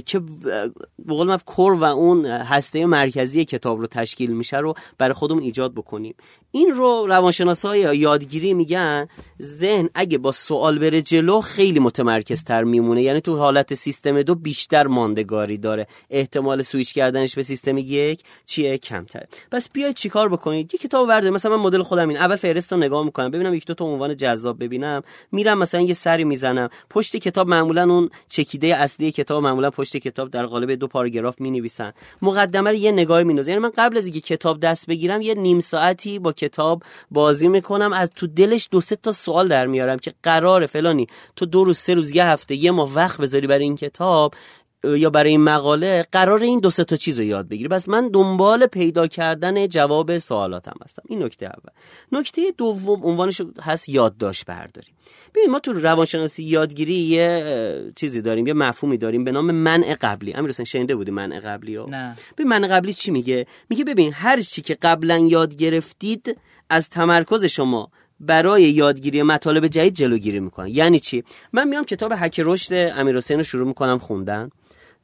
[0.06, 0.72] که به
[1.08, 6.14] قول core و اون هسته مرکزی کتاب رو تشکیل میشه رو برای خودمون ایجاد بکنیم.
[6.52, 9.08] این رو روانشناسای یادگیری میگن
[9.42, 13.02] ذهن اگه با سوال بره جلو خیلی متمرکز تر میمونه.
[13.02, 15.86] یعنی تو حالت سیستم دو بیشتر ماندگاری داره.
[16.10, 21.30] احتمال سویچ کردنش به سیستم یک چیه؟ کمتر پس بیاید چیکار بکنید؟ یه کتاب ورده.
[21.30, 23.30] مثلا من مدل خودم این اول فهرست رو نگاه می‌کنم.
[23.30, 25.02] ببینم یک دو تا عنوان جذاب ببینم.
[25.32, 26.68] میرم مثلا یه سری می‌زنم.
[26.90, 31.50] پشت کتاب معمولا اون چکیده اصلی کتاب معمولا پشت کتاب در قالب دو پاراگراف می
[31.50, 35.34] نویسن مقدمه رو یه نگاهی میندازن یعنی من قبل از اینکه کتاب دست بگیرم یه
[35.34, 37.92] نیم ساعتی با کتاب بازی می‌کنم.
[37.92, 41.78] از تو دلش دو سه تا سوال در میارم که قرار فلانی تو دو روز
[41.78, 44.34] سه روز یه هفته یه ماه وقت بذاری برای این کتاب.
[44.84, 47.68] یا برای این مقاله قرار این دو سه تا چیز رو یاد بگیری.
[47.68, 51.02] بس من دنبال پیدا کردن جواب سوالاتم هستم.
[51.08, 51.72] این نکته اول.
[52.12, 54.88] نکته دوم عنوانش هست یادداشت برداری.
[55.34, 60.32] ببین ما تو روانشناسی یادگیری یه چیزی داریم یه مفهومی داریم به نام منع قبلی.
[60.32, 62.16] امیر حسین شنیده بودی منع قبلی ها نه.
[62.38, 66.38] ببین منع قبلی چی میگه؟ میگه ببین هر چی که قبلا یاد گرفتید
[66.70, 67.90] از تمرکز شما
[68.20, 70.70] برای یادگیری مطالب جدید جلوگیری می‌کنه.
[70.70, 74.50] یعنی چی؟ من میام کتاب حک رشد امیر رو شروع می‌کنم خوندن.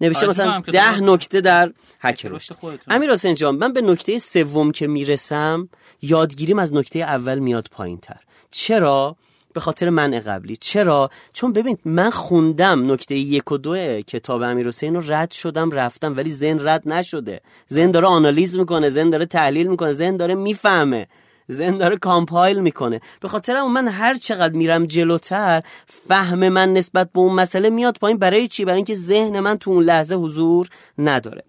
[0.01, 2.57] نوشته مثلا ده نکته در حک رشد
[2.89, 5.69] امیر حسین جان من به نکته سوم که می‌رسم
[6.03, 9.17] یادگیریم از نکته اول میاد پایین تر چرا؟
[9.53, 10.57] به خاطر منع قبلی.
[10.57, 15.71] چرا؟ چون ببین من خوندم نکته یک و دو کتاب امیر حسین رو رد شدم
[15.71, 17.41] رفتم ولی ذهن رد نشده.
[17.73, 21.07] ذهن داره آنالیز می‌کنه ذهن داره تحلیل می‌کنه ذهن داره می‌فهمه.
[21.53, 23.01] ذهن داره کامپایل می‌کنه.
[23.21, 28.19] به خاطر من هر چقدر میرم جلوتر فهم من نسبت به اون مسئله میاد پایین.
[28.19, 31.45] برای چی؟ برای اینکه ذهن من تو اون لحظه حضور نداره.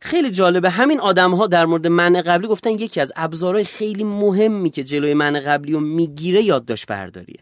[0.00, 4.70] خیلی جالبه همین آدم ها در مورد من قبلی گفتن یکی از ابزارهای خیلی مهمی
[4.70, 7.40] که جلوی من قبلی رو می‌گیره یادداشت برداریه.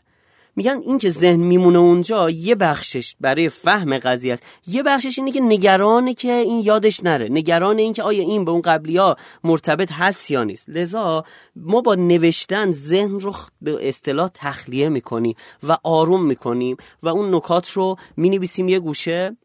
[0.57, 4.43] میگن این که ذهن میمونه اونجا یه بخشش برای فهم قضیه است.
[4.67, 7.29] یه بخشش اینه که نگرانه که این یادش نره.
[7.31, 10.69] نگران این که آیا این به اون قبلی ها مرتبط هست یا نیست.
[10.69, 11.25] لذا
[11.57, 17.71] ما با نوشتن ذهن رو به اصطلاح تخلیه می‌کنیم و آروم می‌کنیم و اون نکات
[17.71, 19.37] رو می‌نویسیم یه گوشه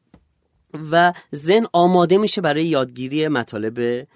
[0.91, 4.07] و ذهن آماده میشه برای یادگیری مطالب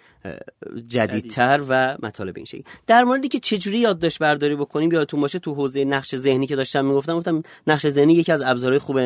[0.88, 2.64] جدیدتر و مطالب این شکلی.
[2.88, 6.86] در موردی که چجوری یادداشت برداری بکنیم یادتون باشه تو حوزه نقش ذهنی که داشتم
[6.86, 9.00] می‌گفتم گفتم نقش ذهنی یکی از ابزارهای خوب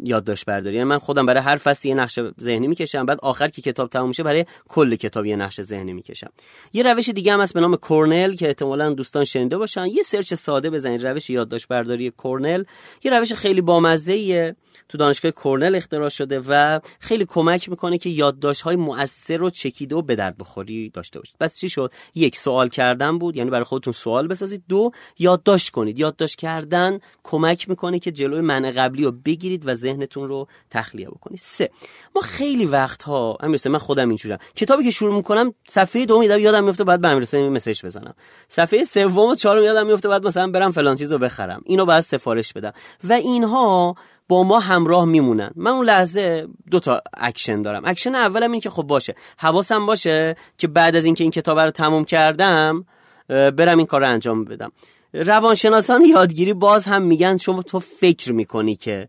[0.00, 0.76] یادداشت برداری.
[0.76, 4.08] یعنی من خودم برای هر فصل یه نقش ذهنی می‌کشم بعد آخر که کتاب تموم
[4.08, 6.30] میشه برای کل کتاب یه نقش ذهنی می‌کشم.
[6.72, 9.86] یه روش دیگه هم هست به نام کورنل که احتمالا دوستان شنیده باشن.
[9.86, 12.64] یه سرچ ساده بزنید روش یادداشت برداری کورنل.
[13.04, 14.56] یه روش خیلی بامزه
[14.88, 19.95] تو دانشگاه کورنل اختراع شده و خیلی کمک می‌کنه که یادداشت های مؤثر و چکیده
[19.96, 21.36] و به درد بخوری داشته باشید.
[21.40, 24.62] بس چی شد؟ یک سوال کردن بود یعنی برای خودتون سوال بسازید.
[24.68, 25.98] دو یادداشت کنید.
[25.98, 31.38] یادداشت کردن کمک می‌کنه که جلوی من قبلی رو بگیرید و ذهنتون رو تخلیه بکنید.
[31.38, 31.70] سه
[32.16, 36.84] ما خیلی وقت ها من خودم اینجورم کتابی که شروع می‌کنم صفحه دوم یادم میفته
[36.84, 38.14] بعد به امیر message بزنم.
[38.48, 41.62] صفحه سوم و چهارم یادم میفته بعد مثلا برم فلان چیزو بخرم.
[41.64, 42.72] اینو بعد سفارش بدم.
[43.04, 43.94] و اینها
[44.28, 45.50] با ما همراه میمونن.
[45.56, 47.82] من اون لحظه دو تا اکشن دارم.
[47.84, 49.14] اکشن اولم این که خب باشه.
[49.38, 52.84] حواسم باشه که بعد از اینکه این کتاب رو تموم کردم
[53.28, 54.72] برم این کار رو انجام بدم.
[55.12, 59.08] روانشناسان یادگیری باز هم میگن شما تو فکر می‌کنی که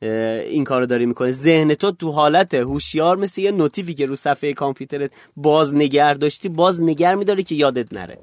[0.00, 4.52] این کارو داری می‌کنه ذهن تو تو حالت هوشیار مثل یه نوتیفی که رو صفحه
[4.52, 8.18] کامپیوترت باز نگر داشتی باز نگر میداره که یادت نره.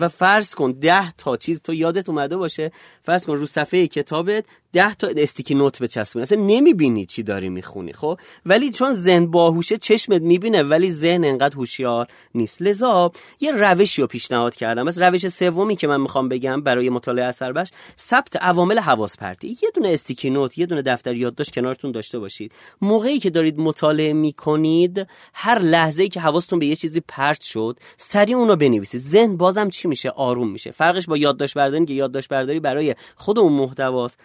[0.00, 2.70] و فرض کن ده تا چیز تو یادت اومده باشه.
[3.02, 7.92] فرض کن رو صفحه کتابت ده تا استیکی نوت بچسبونی اصلا نمی‌بینی چی داری می‌خونی
[7.92, 12.62] خب؟ ولی چون ذهن باهوشه چشمت می‌بینه ولی ذهن انقدر هوشیار نیست.
[12.62, 14.88] لذا یه روشی رو پیشنهاد کردم.
[14.88, 19.48] از روش سومی که من می‌خوام بگم برای مطالعه اثر بخش ثبت عوامل حواس پرتی
[19.48, 22.52] یه دونه استیکی نوت یه دونه دفتر یادداشت کنارتون داشته باشید.
[22.80, 27.78] موقعی که دارید مطالعه می‌کنید هر لحظه ای که حواستون به یه چیزی پرت شد
[27.96, 29.00] سریع اونو بنویسید.
[29.00, 30.70] ذهن بازم چی میشه؟ آروم میشه.
[30.70, 34.18] فرقش با یادداشت برداری که یادداشت برداری برای خود اون محتواست.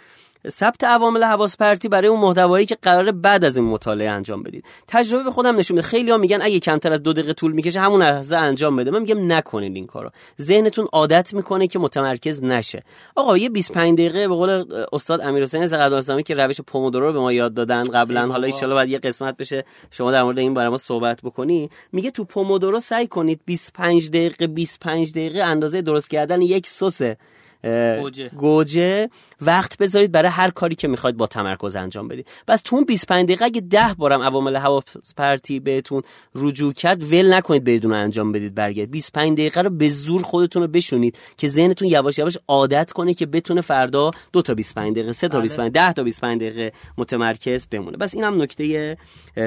[0.50, 4.66] ثبت عوامل حواس پرتی برای اون محتوایی که قراره بعد از این مطالعه انجام بدید.
[4.88, 5.88] تجربه به خودم نشون میده.
[5.88, 8.92] خیلی ها میگن اگه کمتر از دو دقیقه طول می‌کشه همون لحظه انجام بده.
[8.92, 10.10] من میگم نکنید این کارو.
[10.42, 12.84] ذهنتون عادت می‌کنه که متمرکز نشه.
[13.16, 17.34] آقا یه 25 دقیقه به قول استاد امیرحسین زغداسلامی که روش پومودورو رو به ما
[17.34, 18.28] یاد دادن قبلا.
[18.28, 21.70] حالا ان بعد یه قسمت بشه شما در مورد این برای ما صحبت بکنی.
[21.92, 27.18] میگه تو پومودورو سعی کنید 25 دقیقه 25 دقیقه اندازه درست کردن یک سسه
[27.64, 28.30] گوجه.
[28.30, 29.10] گوجه.
[29.42, 32.28] وقت بذارید برای هر کاری که می‌خواید با تمرکز انجام بدید.
[32.48, 34.84] بس تو اون 25 دقیقه اگه 10 بارم عوامل حواس
[35.18, 36.02] پرتی بهتون
[36.36, 38.92] رجوع کرد ول نکنید بدون انجام بدید برگرد.
[38.92, 43.26] 25 دقیقه رو به زور خودتون رو بشونید که ذهنتون یواش یواش عادت کنه که
[43.26, 45.88] بتونه فردا دو تا 25 دقیقه سه تا 25 بله.
[45.88, 47.98] 10 تا 25 دقیقه متمرکز بمونه.
[47.98, 48.98] بس اینم نکته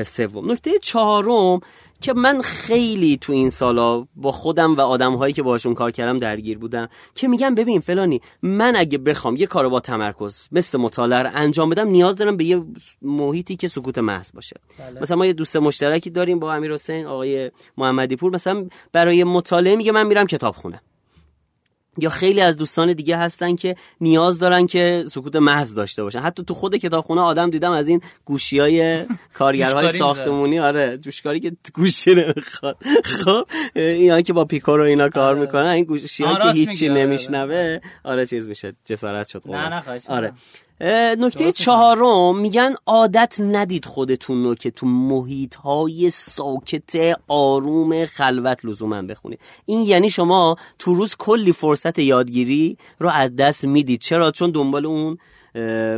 [0.04, 0.52] سوم.
[0.52, 1.60] نکته چهارم
[2.00, 6.58] که من خیلی تو این سالا با خودم و آدمهایی که باشون کار کردم درگیر
[6.58, 11.30] بودم که میگم ببین فلانی من اگه بخوام یه کارو با تمرکز مثل مطالعه رو
[11.34, 12.62] انجام بدم نیاز دارم به یه
[13.02, 15.00] محیطی که سکوت محض باشه بله.
[15.00, 19.76] مثلا ما یه دوست مشترکی داریم با امیر حسین آقای محمدی پور مثلا برای مطالعه
[19.76, 20.80] میگه من میرم کتابخونه
[21.98, 26.18] یا خیلی از دوستان دیگه هستن که نیاز دارن که سکوت محض داشته باشن.
[26.18, 29.04] حتی تو خود کتابخونه آدم دیدم از این گوشی های
[29.38, 32.76] کارگرهای ساختمونی آره جوشکاری که گوشی نمی‌خواد.
[33.04, 35.40] خب اینا که با پیکو رو اینا کار آره.
[35.40, 37.00] می‌کنن این گوشی ها که هیچی آره.
[37.00, 38.26] نمیشنوه آره.
[38.26, 40.32] چیز میشه جسارت شد نه نه آره.
[40.80, 49.02] نکته چهارم میگن عادت ندید خودتون رو که تو محیط های ساکت آروم خلوت لزوما
[49.02, 49.40] بخونید.
[49.66, 54.00] این یعنی شما تو روز کلی فرصت یادگیری رو از دست می‌دید.
[54.00, 55.18] چرا؟ چون دنبال اون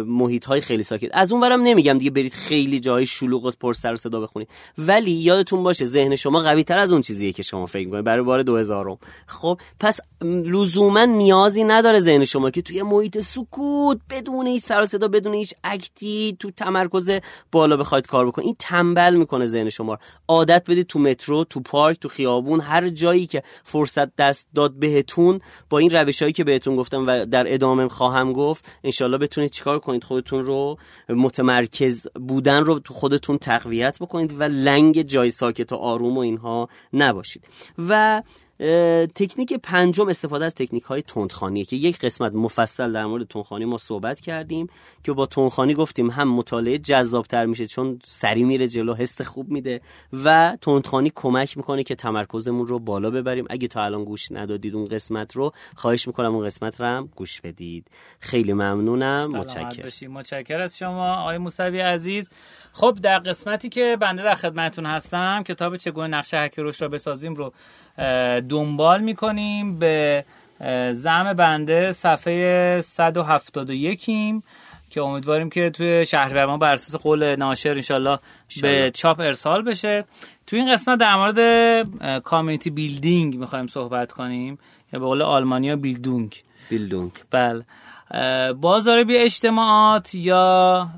[0.07, 1.11] محیط های خیلی ساکت.
[1.13, 4.49] از اون برم نمیگم دیگه برید خیلی جای شلوغ و پر سر و صدا بخونید.
[4.79, 8.05] ولی یادتون باشه ذهن شما قوی تر از اون چیزیه که شما فکر می‌کنید.
[8.05, 14.47] برای بار 2000 خب پس لزوما نیازی نداره ذهن شما که توی محیط سکوت بدون
[14.47, 17.11] هیچ سر و صدا بدون هیچ اکتی تو تمرکز
[17.53, 18.47] بالا بخواید کار بکنید.
[18.47, 19.99] این تنبل می‌کنه ذهن شما.
[20.29, 25.41] عادت بدید تو مترو تو پارک تو خیابون هر جایی که فرصت دست داد بهتون
[25.71, 30.05] با این روشهایی که بهتون گفتم و در ادامه خواهم گفت انشالله بتونید چیکار کنید
[30.05, 36.17] خودتون رو متمرکز بودن رو تو خودتون تقویت بکنید و لنگ جای ساکت و آروم
[36.17, 37.45] و اینها نباشید.
[37.89, 38.23] و
[39.15, 43.79] تکنیک پنجم استفاده از تکنیک های تندخانیه که یک قسمت مفصل در مورد تندخانی ما
[43.79, 44.67] صحبت کردیم
[45.05, 49.81] که با تندخانی گفتیم هم مطالعه جذابتر میشه چون سری میره جلو حس خوب میده
[50.25, 53.47] و تندخانی کمک می‌کنه که تمرکزمون رو بالا ببریم.
[53.51, 57.41] اگه تا الان گوش ندادید اون قسمت رو خواهش می‌کنم اون قسمت رو هم گوش
[57.41, 57.87] بدید.
[58.21, 59.31] خیلی ممنونم.
[59.31, 60.13] متشکرم.
[60.13, 62.31] متشکر از شما آقای موسوی عزیز.
[62.73, 67.53] خب در قسمتی که بنده در خدمتتون هستم کتاب چگونه نقشه هکروش را بسازیم رو
[68.49, 70.25] دنبال می‌کنیم به
[70.93, 74.43] زم بنده صفحه 171 ایم
[74.91, 78.19] که امیدواریم که توی شهر ما بر اساس قول ناشر انشالله
[78.63, 80.05] به چاپ ارسال بشه.
[80.47, 84.59] توی این قسمت در مورد کامیونیتی بیلدینگ می‌خوایم صحبت کنیم.
[84.93, 86.43] یا به قول آلمانیا بیلدونگ.
[86.71, 87.13] بیلدونگ.
[87.31, 87.65] بله.
[88.53, 90.89] بازار اجتماعات یا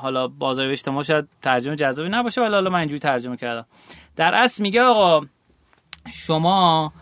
[0.00, 3.66] حالا بازار اجتماع شاید ترجمه جذابی نباشه ولی حالا من اینجوری ترجمه کردم.
[4.16, 5.26] در اصل میگه آقا
[6.10, 6.92] شما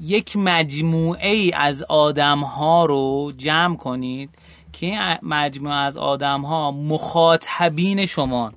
[0.00, 4.30] یک مجموعه ای از آدم ها رو جمع کنید
[4.72, 8.52] که این مجموعه از آدم ها مخاطبین شما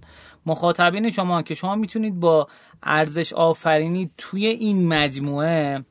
[0.46, 2.48] مخاطبین شما که شما می‌تونید با
[2.84, 5.84] ارزش آفرینی توی این مجموعه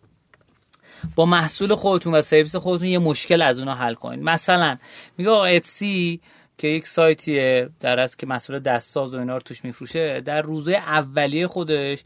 [1.17, 4.21] با محصول خودتون و سرویس خودتون یه مشکل از اونها حل کنید.
[4.23, 4.77] مثلا
[5.19, 6.21] میگه اتسی
[6.59, 10.73] که یک سایتیه در از که محصول دستساز و اینا رو توش میفروشه در روزه
[10.73, 12.05] اولیه خودش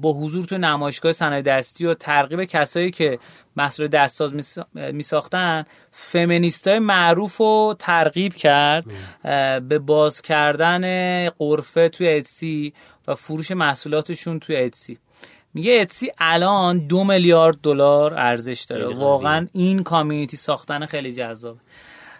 [0.00, 3.18] با حضور تو نمایشگاه صنایع دستی و ترغیب کسایی که
[3.56, 8.84] محصول دستساز می ساختن فمینیست معروف رو ترغیب کرد
[9.68, 12.72] به باز کردن قرفه توی اتسی
[13.08, 14.98] و فروش محصولاتشون توی اتسی
[15.54, 18.86] میگه اتسی الان دو میلیارد دلار ارزش داره.
[18.94, 21.56] واقعا این کامیونیتی ساختن خیلی جذاب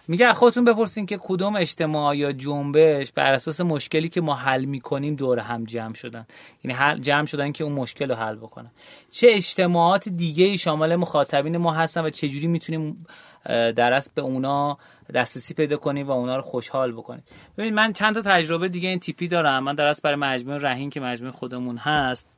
[0.07, 5.15] میگه خودتون بپرسین که کدوم اجتماع یا جنبش بر اساس مشکلی که ما حل می‌کنیم
[5.15, 6.27] دور هم جمع شدن.
[6.63, 8.71] یعنی جمع شدن که اون مشکل رو حل بکنن.
[9.09, 13.05] چه اجتماعات دیگه شامل مخاطبین ما هستن و چجوری می‌تونیم
[13.45, 14.77] در اصل به اونا
[15.13, 17.23] دسترسی پیدا کنیم و اونا رو خوشحال بکنیم؟
[17.57, 19.63] ببین من چند تا تجربه دیگه این تیپی دارم.
[19.63, 22.36] من در اصل برای مجموعه رهین که مجموعه خودمون هست.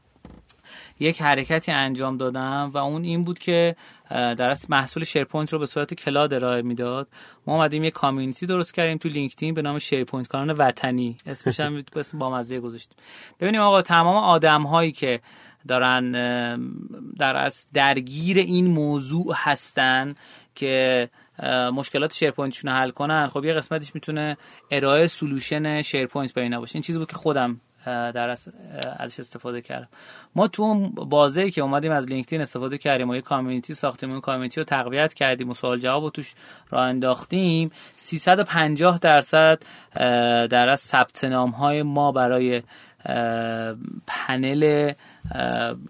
[1.00, 3.76] یک حرکتی انجام دادم و اون این بود که
[4.10, 7.08] در اصل محصول SharePoint رو به صورت cloud ارائه می‌داد.
[7.48, 11.18] ما اومدیم یه community درست کردیم تو LinkedIn به نام SharePoint کاران وطنی.
[11.26, 11.82] اسمش هم
[12.20, 12.98] با مزه گذاشتیم.
[13.40, 15.20] ببینیم آقا تمام آدم هایی که
[15.68, 16.12] دارن
[17.20, 20.16] در اصل درگیر این موضوع هستن
[20.56, 21.10] که
[21.74, 24.38] مشکلات SharePoint شون حل کنن خب یه قسمتش می‌تونه
[24.72, 26.76] ارائه solution SharePoint به اینا باشه.
[26.76, 28.30] این چیزی بود که خودم در
[29.00, 29.88] ازش استفاده کردم.
[30.36, 34.12] ما تو اون بازه که اومدیم از LinkedIn استفاده کردیم و یه community ساختیم.
[34.12, 36.34] اون community رو تقویت کردیم و سوال جواب رو توش
[36.70, 37.72] راه انداختیم.
[37.96, 39.64] 350 درصد
[40.50, 42.62] در از ثبت نام های ما برای
[44.08, 44.94] panel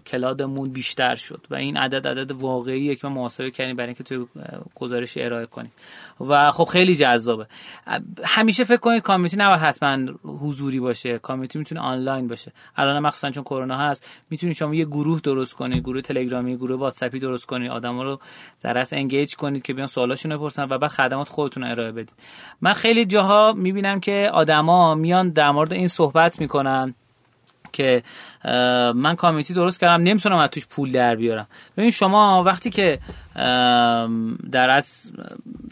[0.06, 4.04] cloud مون بیشتر شد و این عدد عدد واقعیه که ما محاسبه کردیم برای اینکه
[4.04, 4.26] توی
[4.74, 5.72] گزارش ارائه کنیم.
[6.20, 7.46] و خب خیلی جذابه.
[8.24, 11.18] همیشه فکر کنید community نباید حتما حضوری باشه.
[11.18, 12.52] community می‌تونه آنلاین باشه.
[12.76, 17.18] الان مخصوصا چون کرونا هست می‌تونید شما یه گروه درست کنید گروه تلگرامی گروه واتساپی
[17.18, 18.20] درست کنید آدما رو
[18.60, 22.14] در اصل انگیج کنید که بیان سوالاشون بپرسن و بعد خدمات خودتون ارائه بدید.
[22.60, 26.94] من خیلی جاها می‌بینم که آدما میان در مورد این صحبت می‌کنن.
[27.72, 28.02] که
[28.94, 31.46] من کامیونیتی درست کردم نمی‌تونم از توش پول در بیارم.
[31.76, 32.98] ببین شما وقتی که
[34.52, 35.12] در از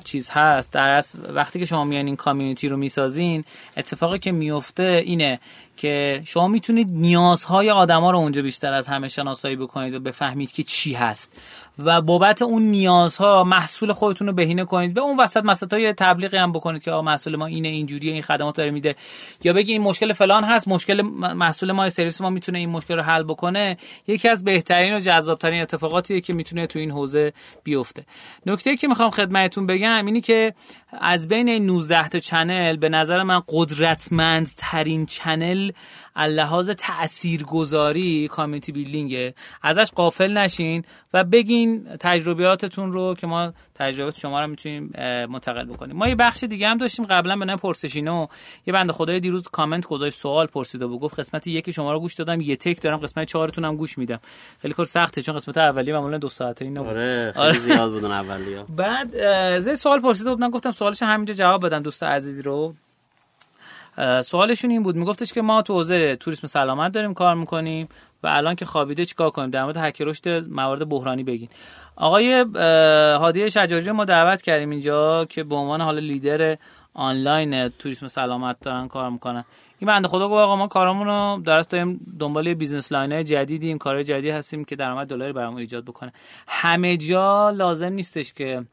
[0.04, 3.44] چیز هست در از وقتی که شما میان این کامیونیتی رو می‌سازین
[3.76, 5.40] اتفاقی که میفته اینه
[5.76, 10.62] که شما می‌تونید نیازهای آدما رو اونجا بیشتر از همه شناسایی بکنید و بفهمید که
[10.62, 11.32] چی هست.
[11.78, 16.36] و بابت اون نیازها محصول خودتون رو بهینه کنید و اون وسط مثلا های تبلیغی
[16.36, 18.94] هم بکنید که آقا محصول ما اینه اینجوریه این خدمات داره میده.
[19.44, 21.02] یا بگی این مشکل فلان هست مشکل
[21.34, 23.76] محصول ما سرویس ما می‌تونه این مشکل رو حل بکنه.
[24.06, 27.32] یکی از بهترین و جذابترین اتفاقاتیه که می‌تونه تو این حوزه
[27.64, 28.04] بیفته.
[28.46, 30.54] نکته که می‌خوام خدمتتون بگم اینی که
[31.00, 35.70] از بین 19 تا channel به نظر من قدرتمندترین channel
[36.26, 44.18] لحاظ تاثیرگذاری community building ه ازش قافل نشین و بگین تجربیاتتون رو که ما تجربیات
[44.18, 44.90] شما رو می‌تونیم
[45.31, 45.96] منتقل بکنیم.
[45.96, 48.26] ما یه بخش دیگه هم داشتیم قبلا به نام پرسشینو.
[48.66, 52.14] یه بنده خدای دیروز کامنت گذاشت سوال پرسید و گفت قسمت یکی شما رو گوش
[52.14, 54.20] دادم یه تک دارم قسمت چهارتون هم گوش میدم.
[54.62, 57.59] خیلی کار سخته چون قسمت اولیه معمولا دو ساعته اینا آره خیلی آره.
[57.59, 58.64] زیاد بودن اولیه.
[58.76, 59.11] بعد
[59.61, 62.74] زه سوال پرسیده بودن گفتم سوالش همینجا جواب بدم دوست عزیزی رو.
[64.24, 64.96] سوالشون این بود.
[64.96, 67.88] میگفتش که ما تو حوزه توریسم سلامت داریم کار می‌کنیم
[68.22, 71.48] و الان که خوابیده چیکار کنیم؟ در مورد هک رشد موارد بحرانی بگین.
[71.96, 72.44] آقای
[73.20, 76.57] هادی شجاجی ما دعوت کردیم اینجا که به عنوان حالا leader
[76.94, 79.44] online توریسم سلامت دارن کار می‌کنن.
[79.78, 84.04] این بنده خدا گفت آقا ما کارامون رو درست داریم دنبال business line جدیدیم کارهای
[84.04, 86.12] جدیدی هستیم که درآمد دلاری برامون ایجاد بکنه.
[86.48, 88.64] همه جا لازم نیستش که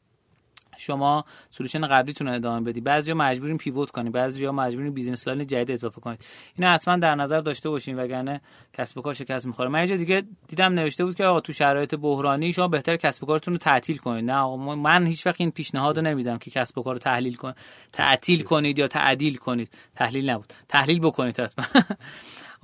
[0.77, 2.81] شما solution قبلیتون رو ادامه بدی.
[2.81, 7.39] بعضیا مجبورین pivot کنید بعضیا مجبورین business line جدید اضافه کنید اینو حتما در نظر
[7.39, 8.41] داشته باشین وگرنه
[8.73, 9.69] کسب و کار شکست می‌خوره.
[9.69, 13.27] من یه دیگه دیدم نوشته بود که آقا تو شرایط بحرانی شما بهتر کسب و
[13.27, 14.25] کارتون رو تعطیل کنید.
[14.25, 17.55] نه آقا من هیچ وقت این پیشنهاد نمیدم که کسب و کار رو تحلیل کنید
[17.93, 19.71] تعطیل کنید یا تعدیل کنید.
[19.95, 20.53] تحلیل نبود.
[20.69, 21.65] تحلیل بکنید حتما.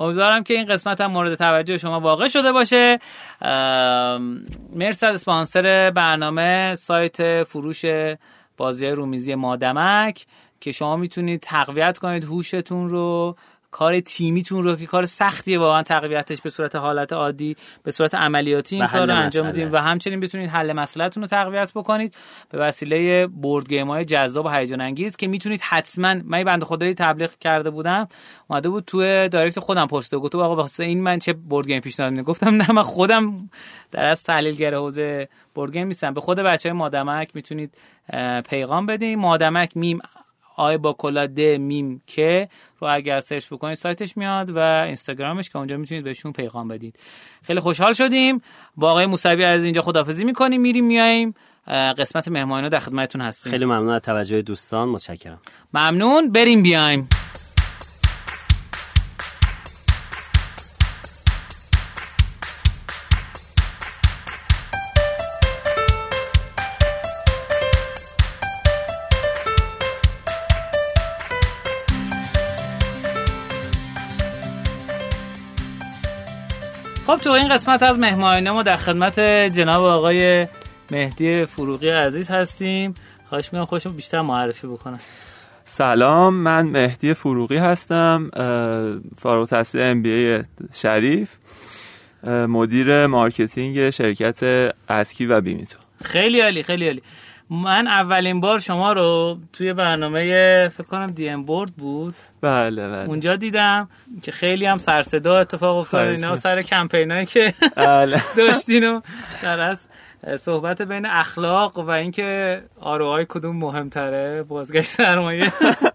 [0.01, 2.99] امیدوارم که این قسمت هم مورد توجه شما واقع شده باشه.
[4.75, 7.85] مرسی از اسپانسر برنامه سایت فروش
[8.57, 10.25] بازی رومیزی مادمک
[10.59, 13.35] که شما می‌تونید تقویت کنید هوشتون رو.
[13.71, 18.75] کار تیمیتون رو که کار سختیه واقعا تقویتش به صورت حالت عادی به صورت عملیاتی
[18.75, 22.15] این کار رو انجام میدیم و همچنین بتونید حل مسئلهتون رو تقویت بکنید
[22.49, 26.93] به وسیله board game های جذاب و هیجان انگیز که می‌تونید حتما من بنده خدایی
[26.93, 28.07] تبلیغ کرده بودم
[28.47, 32.19] اومده بود تو direct خودم پست گفت آقا واسه این من چه board game پیشنهاد
[32.19, 33.49] گفتم نه من خودم
[33.91, 36.13] در از تحلیلگر حوزه board game نیستم.
[36.13, 37.73] به خود بچه های مادمک می‌تونید
[38.49, 39.19] پیغام بدین.
[39.19, 39.99] مادمک میم
[40.61, 45.57] آی با کلا د میم که رو اگر search بکنید سایتش میاد و اینستاگرامش که
[45.57, 46.95] اونجا می‌تونید بهشون پیغام بدید.
[47.43, 48.41] خیلی خوشحال شدیم.
[48.75, 51.33] با آقای موسوی از اینجا خدافظی می‌کنیم میریم میاییم.
[51.97, 53.51] قسمت مهمانو در خدمتتون هستیم.
[53.51, 54.89] خیلی ممنون از توجه دوستان.
[54.89, 55.41] متشکرم.
[55.73, 56.31] ممنون.
[56.31, 57.09] بریم بیایم.
[77.23, 79.19] تو این قسمت از مهمانه ما در خدمت
[79.55, 80.47] جناب آقای
[80.91, 82.93] مهدی فروغی عزیز هستیم.
[83.29, 84.97] خواهش می‌کنم خودشون بیشتر معرفی بکنن.
[85.65, 88.29] سلام من مهدی فروغی هستم
[89.15, 90.39] فارغ التحصیل MBA
[90.73, 91.37] شریف
[92.27, 94.43] مدیر marketing شرکت
[94.89, 97.01] ازکی و بیمیتو خیلی عالی خیلی عالی.
[97.51, 102.15] من اولین بار شما رو توی برنامه فکر کنم DM Board بود.
[102.41, 103.07] بله بله.
[103.09, 103.89] اونجا دیدم
[104.21, 106.07] که خیلی هم سرصدا اتفاق افتاد.
[106.07, 108.21] اینا سر کمپینایی که بله.
[108.37, 109.01] داشتین و
[109.43, 109.89] در از
[110.35, 115.51] صحبت بین اخلاق و اینکه آروهای کدوم مهمتره بازگشت سرمایه.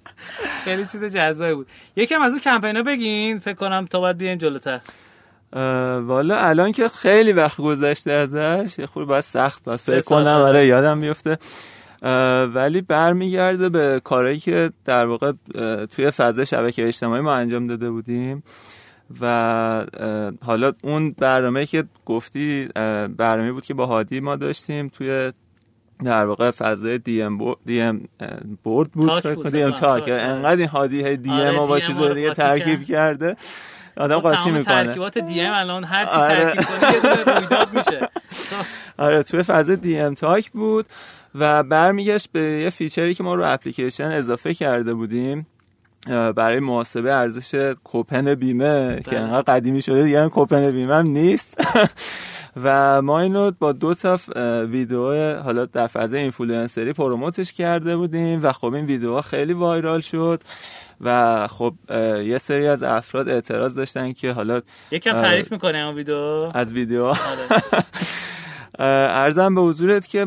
[0.64, 1.66] خیلی چیز جزایی بود.
[1.96, 4.80] یکم از اون کمپینا بگین فکر کنم تا باید بیایم جلوتر.
[6.06, 10.26] والا الان که خیلی وقت گذشته ازش یه خوری باید سخت باید فکر کنم.
[10.26, 11.38] آره یادم بیفته.
[12.54, 15.32] ولی برمیگرده به کارهایی که در واقع
[15.90, 18.42] توی فضای شبکه اجتماعی ما انجام داده بودیم.
[19.20, 19.86] و
[20.44, 22.68] حالا اون برنامه که گفتی
[23.16, 25.32] برنامه بود که با هادی ما داشتیم توی
[26.04, 28.00] در واقع فضای DM Board, DM
[28.64, 30.08] Board بود DM Talk.
[30.08, 33.36] انقدر این هادی دی ام آره با چیز دیگه ترکیب کرده.
[33.96, 36.36] آدم قاطی می‌کنه ترکیبات DM الان هر چی آره.
[36.36, 38.08] ترکیب کنی یه دونه رویداد میشه
[38.98, 40.86] آره توی فضای DM Talk بود
[41.34, 45.46] و برمیگشت به یه feature ی که ما رو اپلیکیشن اضافه کرده بودیم
[46.36, 49.20] برای محاسبه ارزش کوپن بیمه که بله.
[49.20, 51.54] انقدر قدیمی شده دیگه کوپن بیمه هم نیست
[52.64, 54.18] و ما اینو با دو تا
[54.66, 59.52] ویدیو حالا در فضای influencer ی promote ش کرده بودیم و خب این ویدیوها خیلی
[59.52, 60.42] viral شد
[61.00, 61.74] و خب
[62.24, 67.04] یه سری از افراد اعتراض داشتن که حالا یکم تعریف می‌کنه اون ویدیو؟ از ویدیو.
[67.04, 67.16] آره.
[68.78, 70.26] عرضم به حضورت که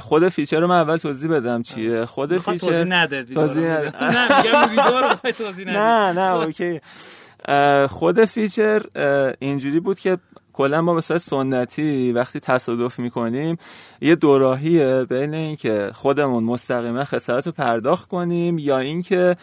[0.00, 2.04] خود feature رو من اول توضیح بدم چیه.
[2.04, 3.92] خود feature توضیح نده توضیح نده.
[5.64, 6.80] نه نه okay.
[7.88, 8.82] خود feature
[9.38, 10.18] اینجوری بود که
[10.58, 13.58] کلا ما به صورت سنتی وقتی تصادف می‌کنیم
[14.00, 19.36] یه دوراهیه بین اینکه خودمون مستقیما خسارت رو پرداخت کنیم یا اینکه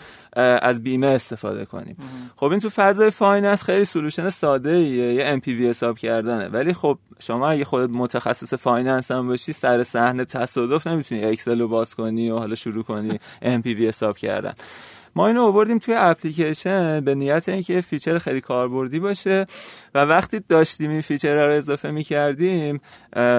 [0.61, 1.97] از بیمه استفاده کنیم.
[2.36, 6.47] خب این تو فضای finance خیلی solution ساده ایه یه NPV حساب کردنه.
[6.47, 11.68] ولی خب شما اگه خودت متخصص finance هم باشی سر صحنه تصادف نمی‌تونی Excel رو
[11.68, 14.53] باز کنی و حالا شروع کنی NPV حساب کردن.
[15.16, 19.45] ما اینو آوردیم توی اپلیکیشن به نیت اینکه feature خیلی کاربردی باشه
[19.95, 22.82] و وقتی داشتیم این feature رو اضافه می کردیم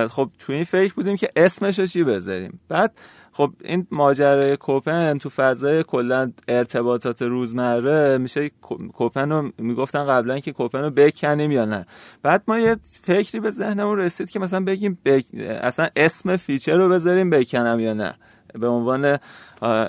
[0.08, 2.98] خب توی این فکر بودیم که اسمش رو چی بذاریم؟ بعد
[3.32, 8.50] خب این ماجرای کوپن تو فضای کلا ارتباطات روزمره میشه
[8.92, 11.86] کوپن رو می‌گفتن قبلا که کوپن رو بکنیم یا نه.
[12.22, 14.98] بعد ما یه فکری به ذهنمون رسید که مثلا بگیم
[15.60, 18.14] اصلا اسم feature رو بذاریم بکنم یا نه.
[18.60, 19.18] به عنوان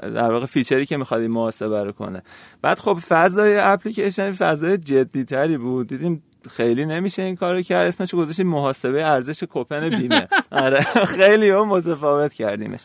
[0.01, 2.23] در واقع feature ی که می‌خواد این محاسبه رو کنه.
[2.61, 5.87] بعد خب فضای اپلیکیشن فضای جدی تری بود.
[5.87, 7.87] دیدیم خیلی نمیشه این کارو کرد.
[7.87, 10.27] اسمش گذاشتیم محاسبه ارزش کوپن بیمه.
[10.51, 12.83] آره خیلی هم متفاوت کردیمش.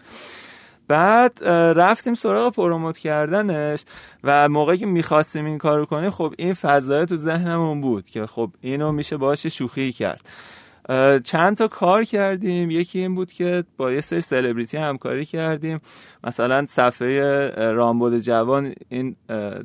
[0.88, 1.44] بعد
[1.76, 3.84] رفتیم سراغ promote کردنش
[4.24, 8.50] و موقعی که می‌خواستیم این کارو کنیم خب این فضای تو ذهنمون بود که خب
[8.60, 10.20] اینو میشه باشه شوخی کرد.
[11.24, 12.70] چند تا کار کردیم.
[12.70, 15.80] یکی این بود که با یه سری سلبریتی همکاری کردیم.
[16.24, 17.20] مثلا صفحه
[17.70, 19.16] رامبد جوان این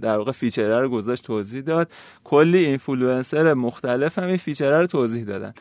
[0.01, 1.91] در واقع feature ه رو گذاشت توضیح داد.
[2.23, 5.53] کلی اینفلوئنسر مختلف هم این feature ه رو توضیح دادن.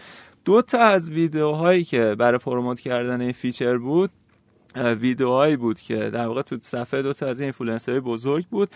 [0.44, 4.10] دو تا از ویدیوهایی که برای promote کردن این feature بود
[4.76, 8.68] ویدیوهایی بود که در واقع تو صفحه دو تا از این اینفلوئنسرهای بزرگ بود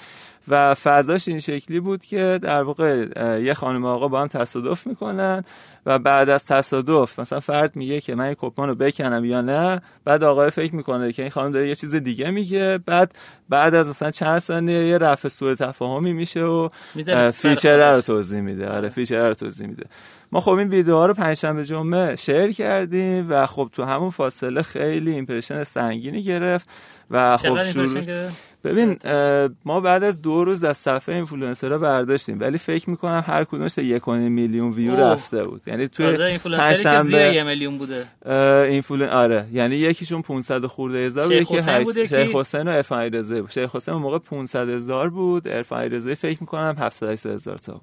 [0.48, 3.06] و فضاش این شکلی بود که در واقع
[3.42, 5.44] یه خانم آقا با هم تصادف می‌کنن
[5.86, 10.24] و بعد از تصادف مثلا فرد میگه که من این رو بکنم یا نه بعد
[10.24, 13.14] آقای فکر می‌کنه که این خانم داره یه چیز دیگه میگه بعد
[13.48, 16.68] بعد از مثلا چند ثانیه یه رفع سوء تفاهمی میشه و
[17.32, 18.68] feature رو توضیح میده.
[18.68, 18.88] آره.
[18.88, 19.84] feature رو توضیح میده.
[20.32, 25.10] ما خب این ویدیوها رو پنجشنبه جمعه share کردیم و خب تو همون فاصله خیلی
[25.10, 26.68] impression سنگینی گرفت
[27.10, 28.28] و خب شروع
[28.64, 28.98] ببین
[29.64, 33.82] ما بعد از دو روز از صفحه اینفلوئنسرها برداشتیم ولی فکر می‌کنم هر کدومش تا
[33.82, 35.62] یک میلیون ویو رفته بود.
[35.66, 38.06] یعنی توی پنجشنبه یه میلیون بوده.
[38.66, 39.46] influen آره.
[39.52, 41.32] یعنی یکیشون 500 خورده هزار بود
[41.96, 46.38] یکی شیخ حسین و افای رضا شیخ حسین موقع 500 هزار بود افای رضا فکر
[46.40, 47.80] می‌کنم 700 هزار تا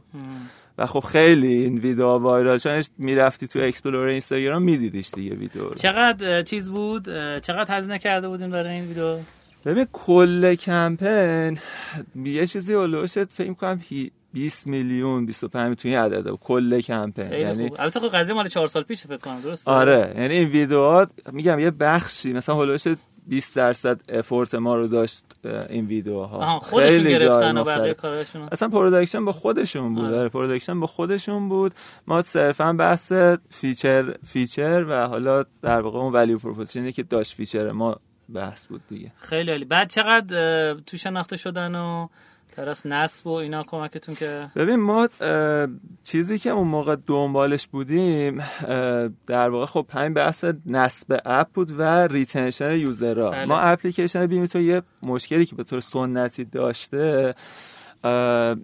[0.78, 5.73] و خب خیلی این ویدیو viral چون می‌رفتی تو explore اینستاگرام میدیدیش دیگه ویدیو رو.
[5.73, 7.03] چقدر چیز بود؟
[7.39, 9.17] چقدر هزینه کرده بودیم برای این ویدیو؟
[9.65, 11.59] ببین کل کمپین
[12.15, 13.82] یه چیزی حول و حوش فکر کنم
[14.34, 17.32] 20 میلیون 25 توی این عدده کل کمپین.
[17.32, 21.07] یعنی البته خب قضیه مال 4 سال پیش فکر کنم درست آره یعنی این ویدیوها
[21.32, 22.88] میگم یه بخشی مثلا حول و حوش
[23.28, 25.23] 20 درصد effort ما رو داشت
[25.69, 26.59] این ویدیوها.
[26.59, 27.69] خیلی گرفتن و
[28.51, 30.05] اصلا production با خودشون بود.
[30.05, 30.19] آره.
[30.19, 31.73] آره production با خودشون بود.
[32.07, 33.13] ما صرفا بحث
[33.49, 37.99] feature feature و حالا در واقع اون value proposition ی که داشت feature ما
[38.34, 39.11] بحث بود دیگه.
[39.17, 39.65] خیلی عالی.
[39.65, 42.07] بعد چقدر تو شناخته شدن و
[42.57, 45.09] trust نصب و اینا کمکتون که ببین ما
[46.03, 48.43] چیزی که اون موقع دنبالش بودیم
[49.27, 53.45] در واقع خب پنج بحث نصب app بود و retention user ها بله.
[53.45, 57.35] ما اپلیکیشن بیمیتو یه مشکلی که به طور سنتی داشته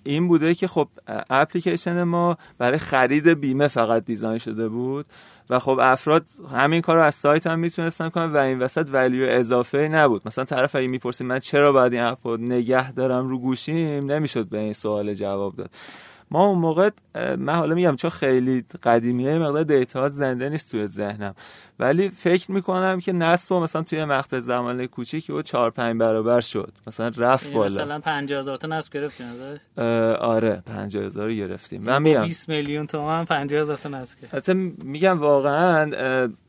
[0.04, 0.88] این بوده که خب
[1.30, 5.06] اپلیکیشن ما برای خرید بیمه فقط دیزاین شده بود
[5.50, 6.26] و خب افراد
[6.56, 10.22] همین کار رو از سایت هم می‌تونستن کنن و این وسط ولیو اضافه نبود.
[10.26, 14.58] مثلا طرف اگه می‌پرسید من چرا باید این رو نگه دارم رو گوشیم نمی‌شد به
[14.58, 15.70] این سوال جواب داد.
[16.32, 16.90] ما اون موقع
[17.38, 21.36] من حالا میگم چون خیلی قدیمیه مقدار دیتا زنده نیست توی ذهنم.
[21.84, 26.72] ولی فکر می‌کنم که نصب مثلا توی مقطع زمان کوچیکی او 4 5 برابر شد.
[26.88, 27.84] مثلا رفت یعنی بالا.
[27.84, 28.92] مثلا 50000 تا نصب
[29.78, 31.82] اه، آره 50000 رو گرفتیم.
[31.82, 32.22] من با میگم.
[32.22, 34.54] 20 میلیون تومان 50000 تا نصب حتی
[34.84, 35.92] میگم واقعا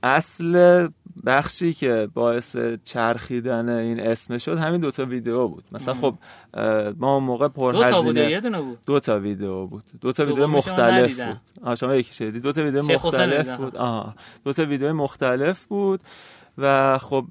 [0.02, 0.88] اصل
[1.26, 5.64] بخشی که باعث چرخیدن این اسم شد همین دوتا ویدیو بود.
[5.72, 6.14] مثلا خب
[6.96, 8.78] ما اون موقع پر دو تا هزینه یه دونه بود.
[8.86, 9.84] دو تا ویدیو بود.
[10.00, 11.20] دو تا ویدیو من مختلف.
[11.20, 11.40] بود.
[11.62, 13.50] آها شما یکی شدید دو تا ویدیو مختلف.
[13.50, 13.76] بود.
[13.76, 14.14] آها
[14.44, 15.23] دو تا ویدیو مختلف
[15.68, 16.00] بود
[16.58, 17.24] و خب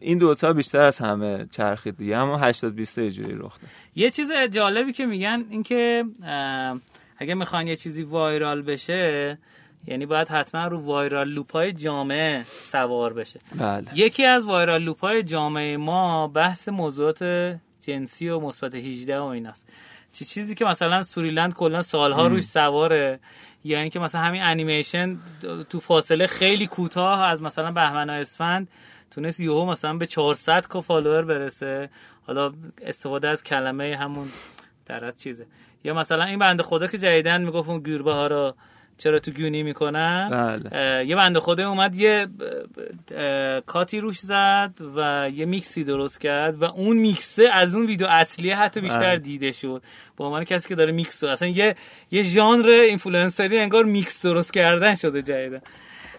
[0.00, 3.58] این دوتا بیشتر از همه چرخید دیگه اما 80 20 اینجوری رخ
[3.96, 6.80] یه چیز جالبی که میگن این که اه،
[7.18, 9.38] اگه می‌خوان یه چیزی وایرال بشه
[9.86, 13.38] یعنی باید حتما رو وایرال لوپ های جامعه سوار بشه.
[13.56, 13.84] بله.
[13.94, 17.24] یکی از وایرال لوپ های جامعه ما بحث موضوعات
[17.80, 19.68] جنسی و مثبت 18 و ایناست.
[20.12, 23.20] چی چیزی که مثلا سوریلند کلا سالها روش سواره.
[23.64, 25.18] یعنی که مثلا همین انیمیشن
[25.70, 28.68] تو فاصله خیلی کوتاه از مثلا بهمن و اسفند
[29.10, 31.90] تونست یهو مثلا به 400 کا فالوور برسه.
[32.26, 32.52] حالا
[32.82, 34.28] استفاده از کلمه همون
[34.86, 35.46] در چیزه.
[35.84, 38.54] یا مثلا این بنده خدا که جدیدن می‌گفت اون گوربه ها رو
[39.00, 41.06] چرا تو گونی می‌کنن بله.
[41.06, 42.26] یه بنده خدا اومد یه
[43.66, 48.56] کاتی روش زد و یه میکسی درست کرد و اون میکسه از اون ویدیو اصلیه
[48.56, 49.18] حتی بیشتر بله.
[49.18, 49.82] دیده شد
[50.16, 51.74] با عنوان کسی که داره میکس اصلا یه
[52.10, 55.60] یه ژانر اینفلوئنسری انگار میکس درست کردن شده جدیدن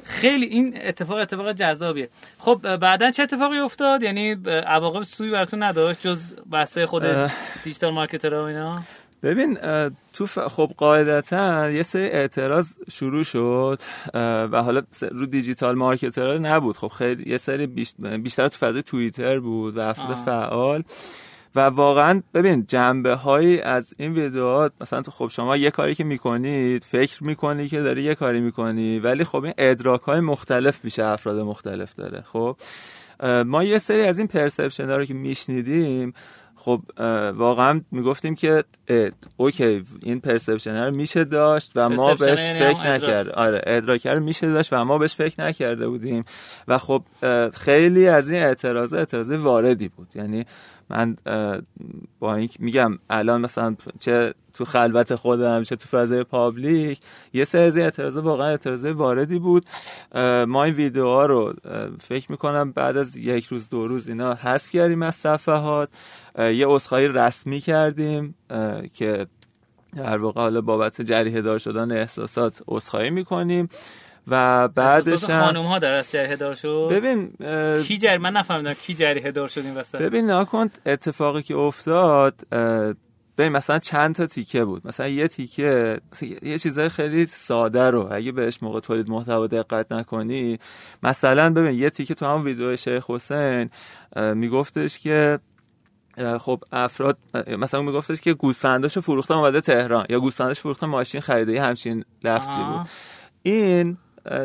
[0.03, 4.31] خیلی این اتفاق اتفاق جذابیه خب بعدا چه اتفاقی افتاد یعنی
[4.65, 7.03] عواقب سوئی براتون نداشت جز بحث خود.
[7.63, 8.83] digital marketer ها و اینا
[9.23, 9.57] ببین
[10.13, 10.39] تو ف...
[10.39, 13.79] خب قاعدتا یه سری اعتراض شروع شد
[14.51, 16.77] و حالا رو digital marketer ها نبود.
[16.77, 17.93] خب خیلی یه سری بیش-
[18.23, 20.17] بیشتر تو فضای توییتر بود و افراد.
[20.17, 20.83] فعال.
[21.55, 26.03] و واقعا ببین جنبه هایی از این ویدیوها مثلا تو خب شما یه کاری که
[26.03, 30.99] می‌کنید فکر می‌کنی که داری یه کاری می‌کنی ولی خب این ادراک های مختلف پیش
[30.99, 32.23] افراد مختلف داره.
[32.33, 32.57] خب
[33.45, 36.13] ما یه سری از این perception ها رو که میشنیدیم
[36.63, 36.81] خب
[37.35, 38.63] واقعا می‌گفتیم که
[39.37, 42.93] OK این perception رو میشه داشت و ما بهش یعنی فکر.
[42.93, 43.29] نکرد.
[43.29, 46.23] آره ادراک رو میشه داشت و ما بهش فکر نکرده بودیم.
[46.67, 47.03] و خب
[47.53, 50.07] خیلی از این اعتراض اعتراض واردی بود.
[50.15, 50.45] یعنی
[50.91, 51.17] من
[52.19, 56.99] با این میگم الان مثلا چه تو خلوت خودم چه تو فضای پابلیک
[57.33, 59.65] یه سری از اعتراض واقعا اعتراض واردی بود.
[60.47, 61.53] ما این ویدیوها رو
[61.99, 65.89] فکر می‌کنم بعد از یک روز دو روز اینا حذف کردیم از صفحات.
[66.37, 68.35] یه عذرخواهی رسمی کردیم
[68.93, 69.27] که
[69.95, 73.69] در واقع حالا بابت جریحه دار شدن احساسات عذرخواهی می‌کنیم.
[74.31, 78.31] و بعدش هم خانم ها در از جریه دار شد؟ ببین اه، کی جری من
[78.31, 79.95] نفهمیدم کی جریه دار شد این وسط.
[79.95, 82.93] ببین نکن اتفاقی که افتاد اه،
[83.37, 84.87] ببین مثلا چند تا تیکه بود.
[84.87, 89.91] مثلا یه تیکه مثلا یه- چیزای خیلی ساده رو اگه بهش موقع تولید محتوا دقت
[89.91, 90.59] نکنی.
[91.03, 93.69] مثلا ببین یه تیکه تو هم ویدیو شیخ حسین
[94.35, 95.39] میگفتش که
[96.39, 97.17] خب افراد
[97.47, 102.61] مثلا میگفتش که گوسفنداش فروختن اومده تهران یا گوسفنداش فروختن ماشین خریده همچین لفظی.
[102.63, 102.87] بود.
[103.43, 103.97] این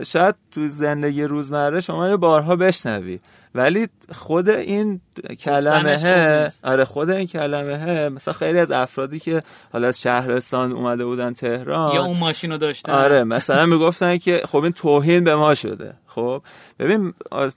[0.07, 3.19] شاید تو زندگی روزمره شما یه بارها بشنوی.
[3.55, 5.01] ولی خود این
[5.41, 6.51] کلمه.
[6.65, 11.95] آره خود این کلمه مثلا خیلی از افرادی که حالا از شهرستان اومده بودن تهران
[11.95, 12.93] یا اون ماشین رو داشتن.
[12.93, 15.95] آره مثلا می‌گفتن که خب این توهین به ما شده.
[16.17, 16.43] خب
[16.79, 17.15] ببین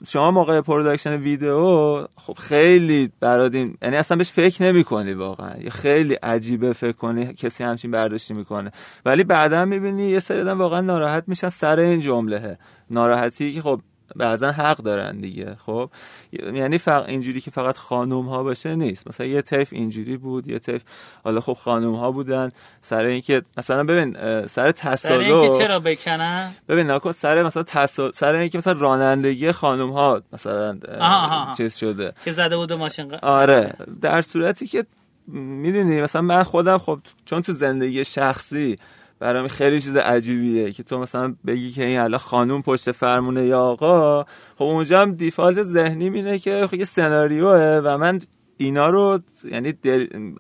[0.08, 5.58] شما موقع production ویدیو خب خیلی برات یعنی اصلا بهش فکر نمی کنی واقعا.
[5.64, 8.72] یه خیلی عجیبه فکر کنی کسی همچین برداشتی می‌کنه.
[9.06, 12.58] ولی بعدا می‌بینی یه سری واقعا ناراحت میشن سر این جمله
[12.90, 13.82] ناراحتی که خب
[14.16, 15.58] بعضا حق دارن دیگه.
[15.66, 15.90] خب؟
[16.54, 19.08] یعنی فقط اینجوری که فقط خانوم ها باشه نیست.
[19.08, 20.82] مثلا یه تیف اینجوری بود یه تیف
[21.24, 22.52] حالا خب خانوم ها بودن.
[22.82, 28.16] سر اینکه مثلا ببین سر تصادف سر اینکه چرا بکنن؟ ببین نکن سر مثلا تصادف
[28.16, 30.78] سر اینکه مثلا رانندگی خانوم ها مثلا
[31.58, 32.14] چیز شده.
[32.26, 33.74] که زده بود ماشین آره.
[34.02, 34.86] در صورتی که
[35.28, 38.76] می‌دونی مثلا من خودم خب چون تو زندگی شخصی
[39.20, 43.60] برام خیلی چیز عجیبیه که تو مثلا بگی که این الان خانوم پشت فرمونه یا
[43.60, 44.24] آقا
[44.56, 48.20] خب اونجا هم دیفالت ذهنی مینه که خب یه سناریوه و من
[48.58, 49.20] اینا رو
[49.52, 49.74] یعنی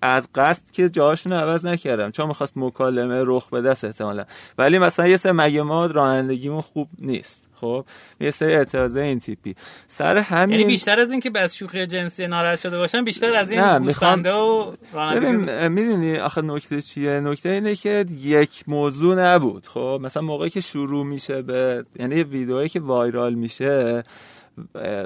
[0.01, 4.25] از قصد که جاشون عوض نکردم چون می‌خواست مکالمه رخ به دست احتمالا.
[4.57, 7.48] ولی مثلا یه سه مگه ما رانندگیمون خوب نیست.
[7.61, 7.85] خب
[8.19, 9.55] یه سری اعتراضه این تیپی
[9.87, 13.51] سر همین یعنی بیشتر از این که بس شوخی جنسی ناراحت شده باشن بیشتر از
[13.51, 19.67] این گوسفنده و ببین می‌دونی آخه نکته چیه؟ نکته اینه که یک موضوع نبود.
[19.67, 24.03] خب مثلا موقعی که شروع میشه به یعنی یه ویدئویی که وایرال میشه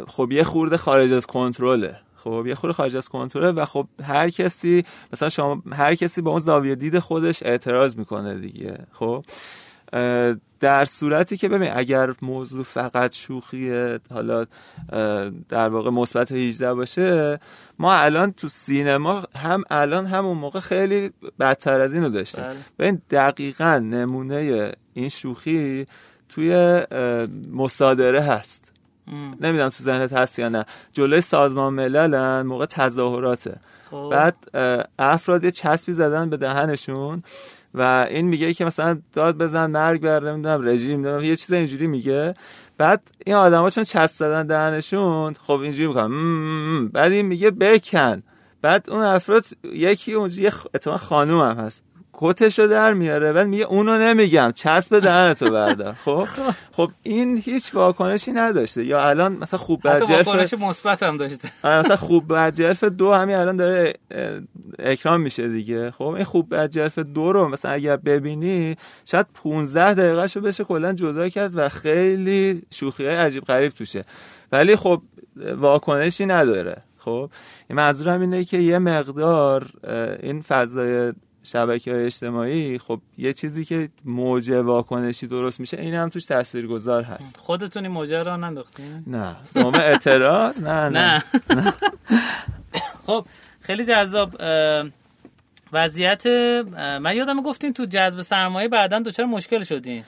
[0.07, 1.95] خب یه خورده خارج از کنترله.
[2.15, 6.31] خب یه خورده خارج از کنترله و خب هر کسی مثلا شما هر کسی با
[6.31, 8.77] اون زاویه دید خودش اعتراض می‌کنه دیگه.
[8.91, 9.25] خب
[10.63, 13.71] در صورتی که ببین اگر موضوع فقط شوخی
[14.13, 14.45] حالا
[15.49, 17.39] در واقع مثبت 18 باشه
[17.79, 22.43] ما الان تو سینما هم الان همون موقع خیلی بدتر از اینو داشتیم.
[22.43, 22.55] بله.
[22.79, 25.85] ببین دقیقا نمونه این شوخی
[26.29, 26.81] توی
[27.51, 28.71] مصادره هست.
[29.41, 30.65] نمی‌دونم تو ذهنت هست یا نه.
[30.93, 33.55] جلوی سازمان مللن موقع تظاهراته.
[33.91, 34.09] خب.
[34.11, 34.35] بعد
[34.99, 37.23] افراد یه چسبی زدن به دهنشون.
[37.73, 41.87] و این میگه که مثلا داد بزن مرگ بر نمی‌دونم رژیم نمی‌دونم یه چیز اینجوری
[41.87, 42.33] میگه.
[42.77, 46.87] بعد این آدما چون چسب زدن دهنشون خب اینجوری می‌کنن.
[46.87, 48.23] بعد این میگه بکن.
[48.61, 50.49] بعد اون افراد یکی اونجا یه
[50.97, 51.83] خانوم هم هست.
[52.13, 54.51] کتشو در میاره بعد میگه اونو نمیگم.
[54.55, 56.27] چسب دهنتو بردار خب
[56.71, 58.85] خب این هیچ واکنشی نداشته.
[58.85, 61.51] یا الان مثلا خوب بر جلف واکنش مثبت هم داشته.
[61.63, 63.93] مثلا خوب بر جلف دو همین الان داره
[64.79, 65.91] اکرام میشه دیگه.
[65.91, 70.63] خب این خوب بر جلف دو رو مثلا اگر ببینی شاید 15 دقیقه شو بشه
[70.63, 74.03] کلا جدا کرد و خیلی شوخی عجیب غریب توشه.
[74.51, 75.01] ولی خب
[75.57, 76.83] واکنشی نداره.
[76.97, 77.29] خب
[77.69, 79.67] منظورم اینه که یه مقدار
[80.23, 81.13] این فضای
[81.43, 87.03] شبکه های اجتماعی خب یه چیزی که موجه واکنشی درست میشه این هم توش تاثیرگذار
[87.03, 87.37] هست.
[87.37, 89.35] خودتونی موجه را ننداختین؟ نه.
[89.55, 91.73] دوم اعتراض؟ نه نه, نه.
[93.07, 93.25] خب
[93.61, 94.35] خیلی جذاب.
[95.73, 96.27] وضعیت
[97.01, 100.03] من یادم گفتین تو جذب سرمایه بعدا دوچار مشکل شدین.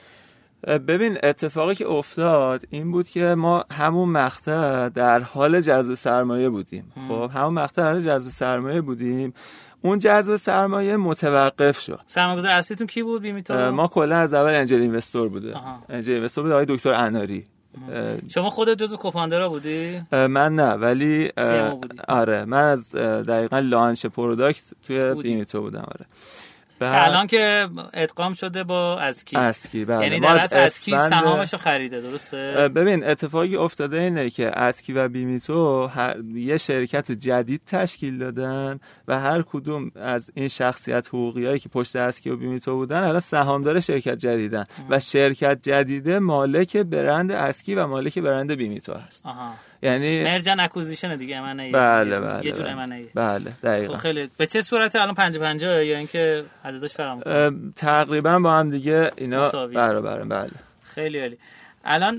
[0.66, 6.92] ببین اتفاقی که افتاد این بود که ما همون مقطع در حال جذب سرمایه بودیم.
[7.08, 9.34] خب همون مقطع در حال جذب سرمایه بودیم.
[9.82, 12.00] اون جذب سرمایه متوقف شد.
[12.06, 15.54] سرمایه‌گذار اصلیتون کی بود بیمیتو ما کلا از اول انجل اینوستور بوده.
[15.88, 17.44] انجل اینوستور بود آقای دکتر اناری.
[18.28, 21.32] شما خودت جزو کوفاندرا بودی؟ من نه ولی
[22.08, 26.06] آره من از دقیقا launch product توی بیمیتو بودم آره.
[26.78, 30.02] که الان که ادغام شده با ازکی ازکی بله.
[30.02, 35.08] یعنی در از ازکی سهامش رو خریده درسته؟ ببین اتفاقی افتاده اینه که ازکی و
[35.08, 35.90] بیمیتو
[36.34, 42.30] یه شرکت جدید تشکیل دادن و هر کدوم از این شخصیت حقوقی که پشت ازکی
[42.30, 44.64] و بیمیتو بودن الان سهامدار شرکت جدیدن.
[44.90, 49.26] و شرکت جدیده مالک برند ازکی و مالک برند بیمیتو هست.
[49.26, 49.54] آها.
[49.82, 53.94] یعنی merge and acquisition دیگه من بله بله یه جور بله, بله دقیقاً.
[53.94, 54.30] خب خیلی.
[54.38, 59.66] به چه صورت الان 50 50 یا اینکه عددش فرق تقریبا با هم دیگه اینا
[59.66, 60.50] برابر بله.
[60.82, 61.38] خیلی عالی.
[61.88, 62.18] الان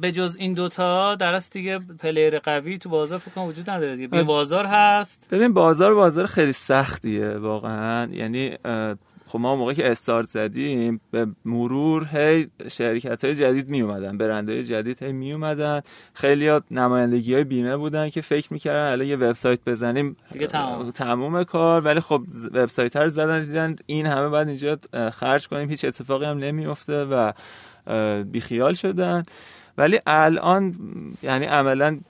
[0.00, 4.22] به جز این دوتا درست دیگه player قوی تو بازار فکر وجود نداره دیگه.
[4.22, 5.28] بازار هست.
[5.30, 8.08] ببین بازار بازار خیلی سختیه واقعا.
[8.12, 8.56] یعنی
[9.28, 14.64] خب ما موقعی که استارت زدیم به مرور هی شرکت های جدید می اومدن برندهای
[14.64, 15.80] جدید هی می اومدن
[16.14, 20.16] خیلی ها نمایندگی های بیمه بودن که فکر می‌کردن الان یه وبسایت بزنیم.
[20.32, 20.90] دیگه تمام.
[20.90, 21.80] تموم کار.
[21.80, 22.22] ولی خب
[22.52, 24.78] وبسایت رو زدن دیدن این همه بعد اینجا
[25.10, 25.68] خرج کنیم.
[25.68, 27.32] هیچ اتفاقی هم نمیفته و
[28.22, 29.22] بیخیال شدن.
[29.78, 30.74] ولی الان
[31.22, 32.00] یعنی عملا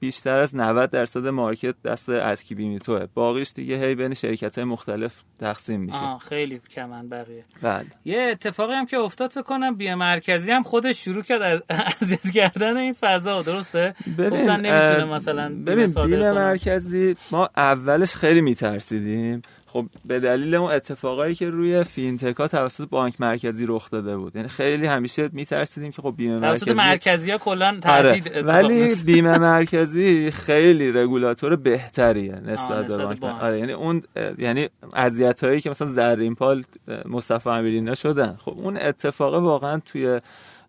[0.00, 5.22] بیشتر از 90 درصد مارکت دست اسکی بیمیتوه باقیش دیگه هی بین شرکت های مختلف
[5.40, 5.98] تقسیم میشه.
[5.98, 7.42] آه خیلی کمن بقیه.
[7.62, 7.86] بله.
[8.04, 11.62] یه اتفاقی هم که افتاد فکر کنم بی مرکزی هم خودش شروع کرد از
[12.02, 18.40] اذیت کردن این فضا درسته؟ ببین گفتن نمی‌تونه مثلا ببین بیم مرکزی ما اولش خیلی
[18.40, 19.42] میترسیدیم.
[19.72, 24.36] خب به دلیل اون اتفاقایی که روی فینتکا توسط بانک مرکزی رخ داده بود.
[24.36, 28.22] یعنی خیلی همیشه میترسیدیم که خب بیمه مرکزی مرکزی ها کلا آره.
[28.42, 33.24] ولی بیمه مرکزی خیلی رگولاتور بهتریه نسبت به بانک.
[33.24, 34.02] آره یعنی اون
[34.38, 36.64] یعنی اذیت هایی که مثلا زرین پال
[37.04, 38.36] مصطفی امیری شدن.
[38.38, 40.20] خب اون اتفاق واقعا توی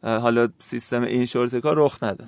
[0.04, 2.26] حالا سیستم اینشورت کار رخ نده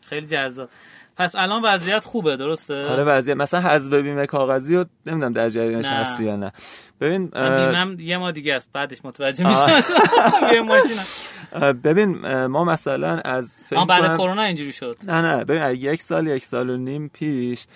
[0.00, 0.68] خیلی جذاب.
[1.16, 5.86] پس الان وضعیت خوبه درسته؟ آره وضعیت مثلا حذف بیمه کاغذی رو نمی‌دونم در جریانش
[5.86, 6.52] هستی یا نه.
[7.00, 9.66] ببین بیمم یه ما دیگه است بعدش متوجه میشم.
[10.54, 10.96] یه ماشین.
[11.72, 14.96] ببین ما مثلا از فکر بعد کرونا اینجوری شد.
[15.02, 17.66] نه نه ببین یک سال یک سال و نیم پیش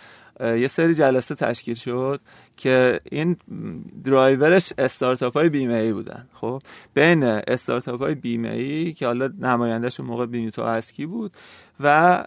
[0.41, 2.21] یه سری جلسه تشکیل شد
[2.57, 3.37] که این
[4.05, 6.29] درایورش استارتاپ های بیمه ای بودن.
[6.33, 6.63] خب
[6.95, 11.33] بین استارتاپ های بیمه ای که حالا نمایندهشون موقع بینیتو اسکی بود
[11.81, 12.25] و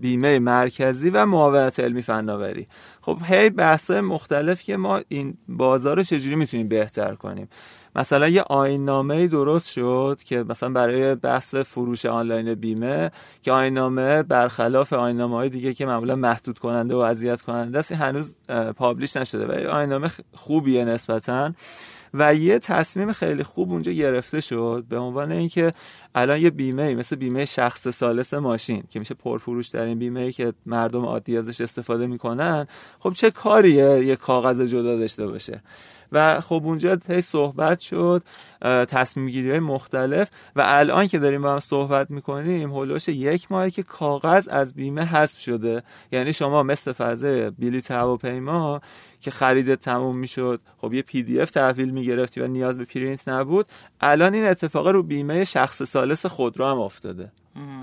[0.00, 2.66] بیمه مرکزی و معاونت علمی فناوری.
[3.00, 7.48] خب هی بحث مختلف که ما این بازار رو چجوری می‌تونیم بهتر کنیم؟
[7.96, 13.10] مثلا یه آین نامه درست شد که مثلا برای بحث فروش آنلاین بیمه
[13.42, 17.78] که آین نامه برخلاف آین نامه های دیگه که معمولا محدود کننده و اذیت کننده
[17.78, 18.36] است هنوز
[18.76, 21.52] پابلیش نشده و آین نامه خوبیه نسبتا.
[22.14, 25.72] و یه تصمیم خیلی خوب اونجا گرفته شد به عنوان اینکه
[26.14, 30.52] الان یه بیمه مثل بیمه شخص ثالث ماشین که میشه پرفروش در این بیمه که
[30.66, 32.66] مردم عادی ازش استفاده می‌کنن
[32.98, 35.62] خب چه کاریه یه کاغذ جدا داشته باشه؟
[36.12, 38.22] و خب اونجا هی صحبت شد
[38.88, 43.08] تصمیم گیری های مختلف و الان که داریم با هم صحبت می‌کنیم حول و حوش
[43.08, 45.82] یک ماه که کاغذ از بیمه حذف شده.
[46.12, 48.80] یعنی شما مثل فضای بلیط هواپیما
[49.20, 53.66] که خرید تموم می‌شد خب یه PDF تحویل می‌گرفتی و نیاز به پرینت نبود
[54.00, 57.32] الان این اتفاق رو بیمه شخص ثالث خودرو هم افتاده.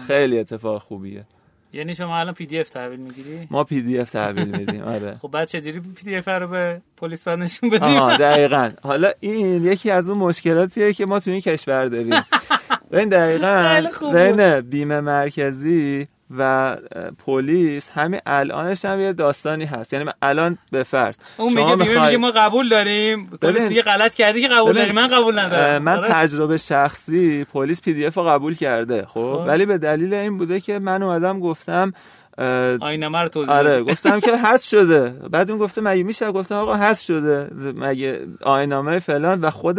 [0.07, 1.25] خیلی اتفاق خوبیه.
[1.73, 5.17] یعنی شما الان PDF تحویل می‌گیری؟ ما PDF تحویل میدیم آره.
[5.21, 8.71] خب بعد چجوری PDF رو به پلیس نشون بدیم؟ آها دقیقاً.
[8.83, 12.15] حالا این یکی از اون مشکلاتیه که ما تو این کشور داریم.
[12.91, 16.07] ببین دقیقاً بین بیمه مرکزی
[16.37, 16.75] و
[17.25, 19.93] پلیس همین الانش هم یه داستانی هست.
[19.93, 23.29] یعنی الان به فرض اون میگه میگه, میگه ما قبول داریم.
[23.41, 24.91] پلیس میگه غلط کردی که قبول داری.
[24.91, 25.83] من قبول ندارم.
[25.83, 29.43] من تجربه شخصی پلیس پی دی اف رو قبول کرده خب؟, خب.
[29.47, 31.93] ولی به دلیل این بوده که من اومدم گفتم
[32.81, 35.09] آینه رو توضیح آره گفتم که حذف شده.
[35.09, 37.49] بعد اون گفته مگه میشه؟ گفتم آقا حذف شده.
[37.75, 39.75] مگه آینامه فلان و خود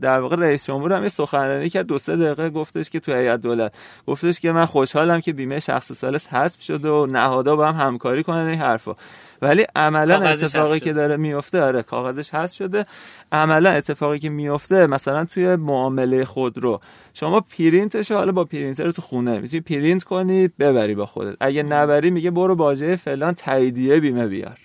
[0.00, 3.40] در واقع رئیس جمهور هم یه سخنرانی که دو سه دقیقه گفتش که تو هیئت
[3.40, 3.74] دولت.
[4.06, 8.22] گفتش که من خوشحالم که بیمه شخص سالس حذف شده و نهادها با هم همکاری
[8.22, 8.94] کنن این حرفا.
[9.42, 12.86] ولی عملا اتفاقی که داره میفته آره کاغذش هست شده.
[13.32, 16.80] عملا اتفاقی که میفته مثلا توی معامله خودرو
[17.14, 21.36] شما پرینتش حالا با پرینتر تو خونه می‌تونی پرینت کنی ببری با خودت.
[21.40, 24.58] اگه نبری میگه برو باجه فلان تاییدیه بیمه بیار.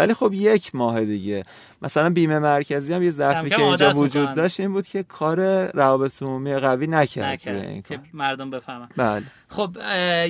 [0.00, 1.44] ولی خب یک ماه دیگه.
[1.82, 6.22] مثلا بیمه مرکزی هم یه ضعفی که اینجا وجود داشت این بود که کار روابط
[6.22, 7.86] عمومی قوی نکرد, نکرد.
[7.86, 8.88] که مردم بفهمن.
[8.96, 9.22] بله.
[9.48, 9.76] خب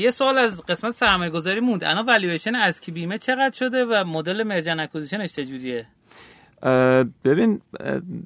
[0.00, 1.84] یه سوال از قسمت سرمایه گذاری موند.
[1.84, 5.86] الان والویشن ازکی بیمه چقدر شده و مدل merge and acquisition ش چجوریه
[7.24, 7.60] ببین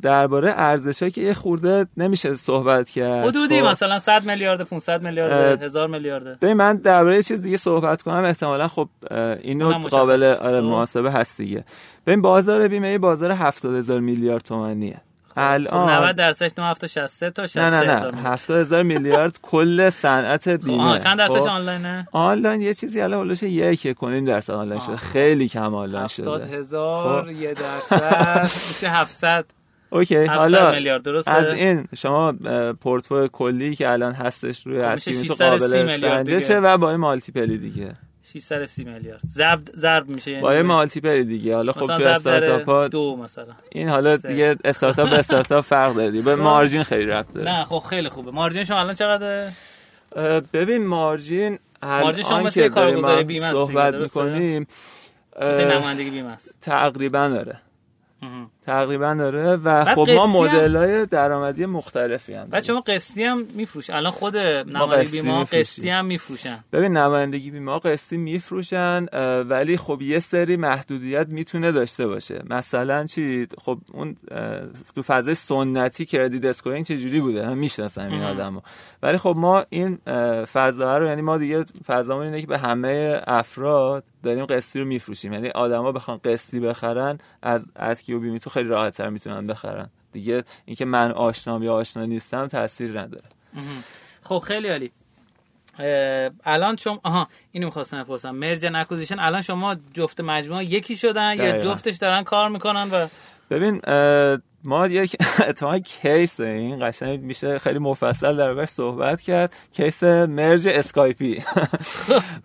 [0.03, 3.67] درباره ارزشش که یه خورده نمیشه صحبت کرد حدودی خب.
[3.67, 8.69] مثلا 100 میلیارد 500 میلیارد هزار میلیارد ببین من درباره چیز دیگه صحبت کنم احتمالا
[8.69, 8.89] خب
[9.43, 10.67] اینو قابل آره خب.
[10.67, 11.65] محاسبه هست دیگه
[12.07, 15.01] ببین بازار بیمه بازار 70 هزار میلیارد تومانیه
[15.37, 15.91] الان.
[15.91, 18.23] 90 درصدش 9763 تا 63 نه نه.
[18.23, 20.99] نه 70000 میلیارد کل صنعت بیمه.
[20.99, 21.49] چند درصدش خب.
[21.49, 24.97] آنلاینه؟ آنلاین یه چیزی الان اولش یک کنیم درصد آنلاین شده.
[24.97, 26.31] خیلی کم آنلاین شده.
[26.31, 27.31] 70000 خب.
[27.31, 28.43] یه درصد.
[28.69, 29.45] میشه 700
[29.91, 32.33] اوکی حالا میلیارد درسته؟ از این شما
[32.81, 37.59] پورتفوی کلی که الان هستش روی ازکی بیمیتو قابل سنجشه و با این multiple ی
[37.59, 37.97] دیگه.
[38.41, 39.21] 630 میلیارد.
[39.27, 41.55] ضرب ضرب میشه یعنی با یه multiple دیگه.
[41.55, 43.55] حالا خب تو استارتاپ ها دو مثلا.
[43.73, 44.29] این حالا سه.
[44.29, 47.51] دیگه استارتاپ به استارتاپ فرق داره به margin خیلی ربط داره.
[47.51, 48.31] نه خب خیلی خوبه.
[48.31, 49.53] مارجین شما الان چقدره؟
[50.53, 54.67] ببین مارجین مارجین شما مثل کارگزاری بیمه صحبت می‌کنیم
[55.37, 57.61] مثل نمایندگی بیمه است تقریبا داره.
[58.67, 63.91] تقریبا داره و خب ما مدل های درآمدی مختلفی هم بعد شما قسطی هم میفروش
[63.91, 66.65] الان خود نمایندگی بیمه قسطی هم میفروشن.
[66.73, 69.07] ببین نمایندگی بیمه قسطی میفروشن
[69.49, 72.43] ولی خب یه سری محدودیت می‌تونه داشته باشه.
[72.51, 74.17] مثلا چی؟ خب اون
[74.95, 78.61] تو فضای سنتی credit scoring چجوری بوده؟ هم می‌شناسن این آدمو.
[79.03, 79.99] ولی خب ما این
[80.45, 85.33] فضا رو یعنی ما دیگه فضامون اینه که به همه افراد داریم قسطی رو میفروشیم.
[85.33, 89.91] یعنی آدما بخوان قسطی بخرن از ازکی و بیمیتو خیلی راحت تر می‌تونن بخرن.
[90.13, 93.25] دیگه اینکه من آشنام یا آشنا نیستم تاثیر نداره.
[94.23, 94.93] خب خیلی عالی.
[96.45, 98.31] الان شما آها اینو می‌خواستم بپرسم.
[98.31, 103.07] merge and acquisition الان شما جفت مجموعه یکی شدن یا جفتش دارن کار می‌کنن و
[103.51, 103.81] ببین
[104.65, 105.17] ما یک
[105.49, 109.57] اتفاقا case این قشنگ میشه خیلی مفصل در صحبت کرد.
[109.73, 111.43] case merge اسکایپی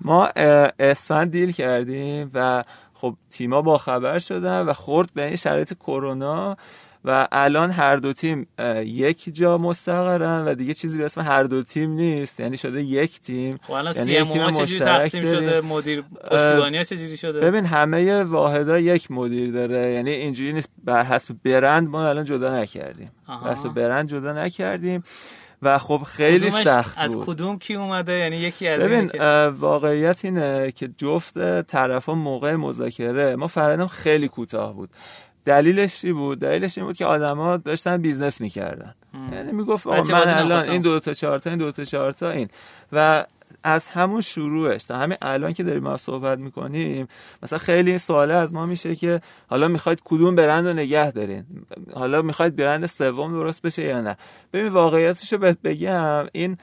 [0.01, 0.29] ما
[0.79, 2.63] اسفند deal کردیم و
[3.01, 6.57] خب تیما با خبر شدن و خورد به این شرایط کرونا
[7.05, 8.47] و الان هر دو تیم
[8.83, 12.39] یک جا مستقرن و دیگه چیزی به اسم هر دو تیم نیست.
[12.39, 13.59] یعنی شده یک تیم.
[13.61, 15.41] خب الان یعنی سی یک تیم ام چجوری تقسیم داریم.
[15.41, 19.93] شده مدیر پشتیبانی ها چجوری شده؟ ببین همه واحدا یک مدیر داره.
[19.93, 20.69] یعنی اینجوری نیست.
[20.83, 23.11] بر حسب برند ما الان جدا نکردیم.
[23.27, 25.03] بر حسب برند جدا نکردیم.
[25.61, 27.25] و خب خیلی سخت از بود.
[27.25, 29.11] کدوم کی اومده؟ یعنی یکی از ببین
[29.47, 34.89] واقعیت اینه که جفت طرفا موقع مذاکره ما فرندم خیلی کوتاه بود.
[35.45, 38.95] دلیلش چی بود؟ دلیلش این بود که آدما داشتن business می‌کردن.
[39.31, 40.69] یعنی می‌گفت من الان.
[40.69, 42.49] این دو تا چهار تا این دو تا چهار تا این.
[42.91, 43.25] و
[43.63, 44.83] از همون شروعش.
[44.83, 47.07] تا همین الان که داریم ما صحبت می‌کنیم
[47.43, 51.43] مثلا خیلی این سواله از ما میشه که حالا می‌خواید کدوم برند رو نگه دارین؟
[51.93, 54.17] حالا می‌خواید برند سوم درست بشه یا نه؟
[54.53, 56.57] ببین واقعیتش رو بهت بگم این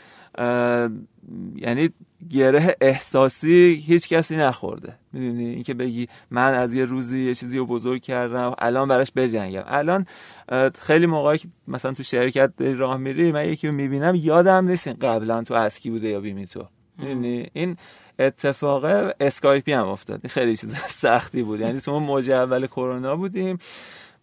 [1.57, 1.90] یعنی
[2.30, 4.92] گره احساسی هیچ کسی نخورده.
[5.12, 9.62] می‌دونی؟ اینکه بگی من از یه روزی یه چیزی رو بزرگ کردم الان براش بجنگم.
[9.66, 10.07] الان
[10.78, 15.42] خیلی موقعی که مثلا تو شرکت راه میری من یکی رو می‌بینم یادم نیست قبلا
[15.42, 16.68] تو اسکی بوده یا بیمی تو
[16.99, 17.76] می‌دونی؟ این
[18.18, 18.84] اتفاق
[19.20, 20.26] اسکایپی هم افتاد.
[20.26, 21.61] خیلی چیز سختی بود.
[21.61, 23.59] یعنی تو موج اول کرونا بودیم.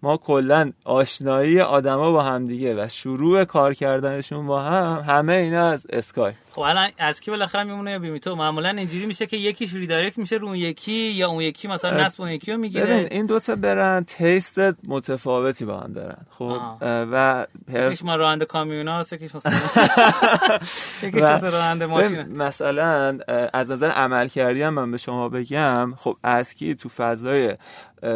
[0.03, 5.67] ما کلا آشنایی آدما با هم دیگه و شروع کار کردنشون با هم همه اینا
[5.69, 10.17] از اسکایپ خب الان ازکی بالاخره میمونه یا بیمیتو؟ معمولا اینجوری میشه که یکیش redirect
[10.17, 13.25] میشه رو اون یکی یا اون یکی مثلا نصب اون یکی رو ببین می‌گیره این
[13.25, 16.17] دوتا برند taste متفاوتی با هم دارن.
[16.29, 16.77] خب آه.
[16.81, 19.51] و هر- یکیش ما راننده کامیوناست یکیش مثلا
[21.03, 23.19] یکیش و- راننده ماشینه ببین، مثلا
[23.53, 27.55] از نظر عمل کردی هم من به شما بگم خب اسکی تو فضای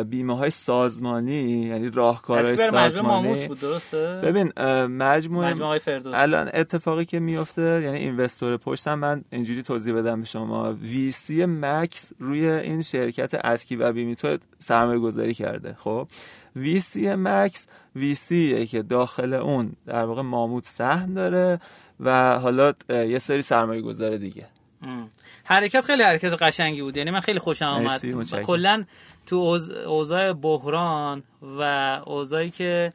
[0.05, 3.07] بیمه های سازمانی یعنی راهکارهای سازمانی.
[3.07, 4.53] ماموت بود درسته؟ ببین
[4.85, 6.13] مجموعه مجموعه فردوس.
[6.15, 10.73] الان اتفاقی که میفته یعنی اینوستور پشتم من اینجوری توضیح بدم به شما.
[10.73, 16.07] وی سی مکس روی این شرکت اسکی و بیمیتو سرمایه گذاری کرده خب؟
[16.55, 21.59] وی سی مکس وی سی که داخل اون در واقع ماموت سهم داره
[21.99, 24.45] و حالا یه سری سرمایه گذار دیگه.
[24.81, 25.09] ام.
[25.43, 28.41] حرکت خیلی حرکت قشنگی بود یعنی من خیلی خوشم آمد.
[28.41, 28.83] کلا
[29.25, 31.61] تو اوضاع بحران و
[32.05, 32.93] اوضاعی که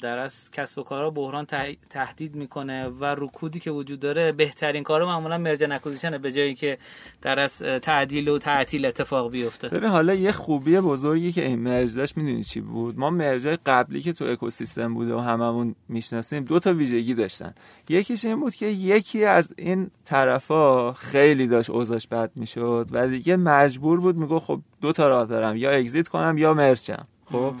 [0.00, 4.82] در از کسب و کارها بحران ته- تهدید می‌کنه و رکودی که وجود داره بهترین
[4.82, 6.78] کارو معمولا مرجن اکوزیشنه به جایی که
[7.22, 9.68] در از تعدیل و تعطیل اتفاق بیفته.
[9.68, 13.58] ببین حالا یه خوبی بزرگی که این merge داشت می‌دونی چی بود؟ ما merge ای
[13.66, 17.54] قبلی که تو اکوسیستم بوده و هممون می‌شناسیم دو تا ویژگی داشتن.
[17.88, 23.36] یکیش این بود که یکی از این طرفا خیلی داشت اوضاعش بد می‌شد و دیگه
[23.36, 27.54] مجبور بود میگه خب دو تا راه دارم یا exit کنم یا مرچم خب؟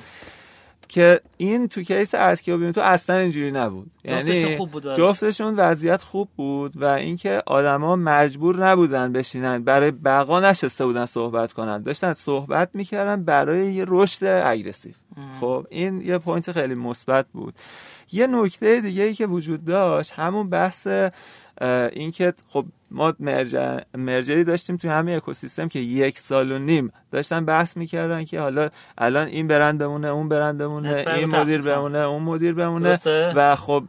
[0.88, 3.90] که این تو case ازکی و بیمیتو اصلا اینجوری نبود.
[4.04, 4.94] یعنی خوب بود.
[4.94, 11.52] جفتشون وضعیت خوب بود و اینکه آدما مجبور نبودن بشینن برای بقا نشسته بودن صحبت
[11.52, 11.82] کنن.
[11.82, 14.92] داشتن صحبت می‌کردن برای یه رشد aggressive.
[15.40, 17.54] خب این یه point خیلی مثبت بود.
[18.12, 20.88] یه نکته دیگه ای که وجود داشت همون بحث
[21.92, 23.14] اینکه خب ما
[23.94, 28.40] merger ی داشتیم توی همه اکوسیستم که یک سال و نیم داشتن بحث می‌کردن که
[28.40, 28.68] حالا
[28.98, 31.62] الان این برند بمونه اون برند بمونه این مدیر.
[31.62, 33.84] بمونه اون مدیر بمونه درسته؟ و خب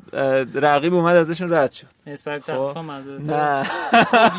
[0.56, 2.78] رقیب اومد ازشون رد شد نسبت خب.
[3.20, 3.64] نه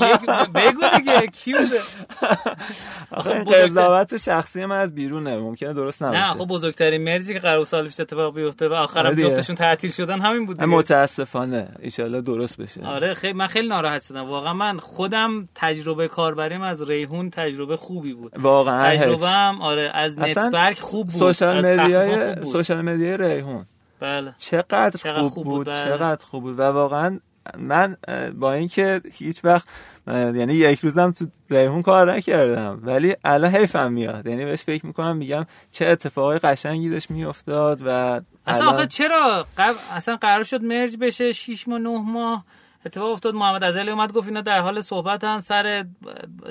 [0.02, 1.80] یک بگو دیگه کی بوده
[3.10, 7.32] آخه بزرگتر- قضاوت شخصی من از بیرونه ممکنه درست نباشه نه خب بزرگترین merge ی
[7.34, 9.28] که قرار سال پیش اتفاق بیفته و آره آخرم دیگه.
[9.30, 10.62] جفتشون تعطیل شدن همین بود.
[10.62, 16.62] متاسفانه ایشالله درست بشه آره خیلی من خیلی ناراحت شدم واقعا من خودم تجربه کاربریم
[16.62, 18.32] از ریحون تجربه خوبی بود.
[18.38, 19.28] واقعا تجربه.
[19.28, 22.44] هم آره از نت‌برگ خوب بود social media ی.
[22.44, 23.66] social media ی ریحون.
[24.00, 24.34] بله.
[24.38, 25.84] چقدر, چقدر خوب, خوب بود, بود، بله.
[25.84, 26.58] چقدر خوب بود.
[26.58, 27.20] و واقعا
[27.58, 27.96] من
[28.38, 29.68] با اینکه هیچ وقت
[30.06, 34.26] یعنی یک روزم تو ریحون کار نکردم ولی الان حیفم میاد.
[34.26, 39.76] یعنی بهش فکر می‌کنم میگم چه اتفاقای قشنگی داشت میافتاد و اصلا آخه چرا؟ قبل
[39.92, 42.44] اصلا قرار شد مرج بشه 6 ماه 9 ماه؟
[42.86, 45.84] اتفاق افتاد محمد ازلی اومد گفت اینا در حال صحبتن سر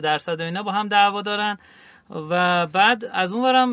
[0.03, 1.57] درصد و اینا با هم دعوا دارن.
[2.09, 3.69] و بعد از اون ورم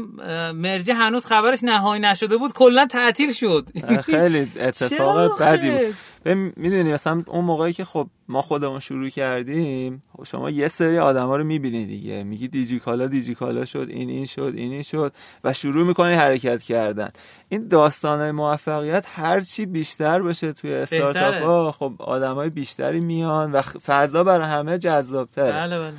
[0.52, 3.68] مرجع هنوز خبرش نهایی نشده بود کلا تعطیل شد.
[4.04, 5.94] خیلی اتفاق بدی؟ بود.
[6.34, 11.36] می‌دونی مثلا اون موقعی که خب ما خودمون شروع کردیم خب شما یه سری آدما
[11.36, 12.24] رو می‌بینی دیگه.
[12.24, 15.12] میگی دیجیکالا دیجیکالا شد این این شد این این شد
[15.44, 17.10] و شروع می‌کنی حرکت کردن.
[17.48, 23.62] این داستان موفقیت هر چی بیشتر باشه توی استارتاپ ها خب آدمای بیشتری میان و
[23.62, 25.52] فضا برای همه جذابتره.
[25.52, 25.92] بله بله.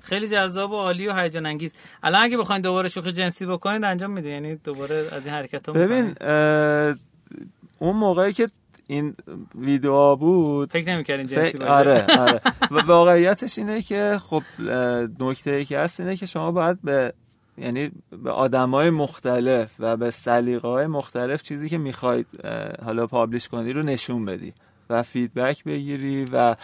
[0.00, 1.72] خیلی جذاب و عالی و هیجان انگیز.
[2.02, 4.28] الان اگه بخواید دوباره شوخی جنسی بکنید انجام میده.
[4.28, 6.14] یعنی دوباره از این حرکت ها ببین
[7.78, 8.46] اون موقعی که
[8.86, 9.14] این
[9.54, 10.70] ویدیو بود.
[10.70, 11.72] فکر نمی‌کردین جنسی فکر- باشه.
[11.72, 12.40] آره آره.
[12.70, 14.42] و واقعیتش اینه که خب
[15.20, 17.12] نکته که هست اینه که شما باید به
[17.58, 17.90] یعنی
[18.22, 22.26] به آدمای مختلف و به سلیقه های مختلف چیزی که می‌خواید
[22.84, 24.52] حالا پابلیش کنی رو نشون بدی
[24.90, 26.56] و فیدبک بگیری و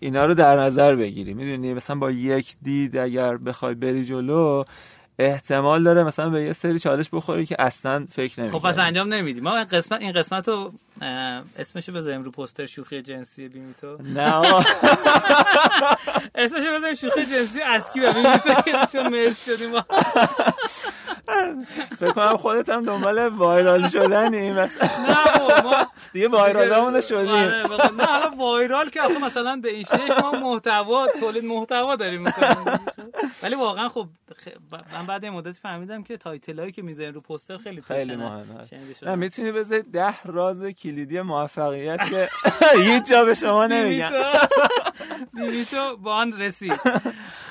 [0.00, 1.34] اینا رو در نظر بگیری.
[1.34, 4.64] می‌دونی مثلا با یک دید اگر بخوای بری جلو
[5.18, 9.14] احتمال داره مثلا به یه سری چالش بخوری که اصلا فکر نمی‌کنی خب پس انجام
[9.14, 9.40] نمیدی.
[9.40, 10.72] ما این قسمت این قسمت رو
[11.58, 14.42] اسمشو بذاریم رو پوستر شوخی جنسی بیمی تو نه.
[16.34, 19.72] اسمشو بذاریم شوخی جنسی ازکی و بیمیتو چون merge شدیم
[21.98, 24.50] فکر کنم خودت هم دنبال viral شدنی.
[24.60, 27.28] مثلا نه ما دیگه viral همون شدیم.
[27.28, 27.62] آره،
[27.96, 32.22] نه حالا viral که آخه مثلا به این شکل ما محتوا تولید محتوا داریم.
[32.22, 32.80] می‌کنیم
[33.42, 34.06] ولی واقعا خب
[35.04, 38.44] من بعد مدت فهمیدم که title هایی که می‌ذارین رو پوستر خیلی خیلی مهمه.
[39.02, 42.28] نه می‌تونی بذاری ده راز کلیدی موفقیت که
[42.84, 44.10] هیچ جا به شما نمیگن.
[45.34, 46.80] دیمیتو با آن رسید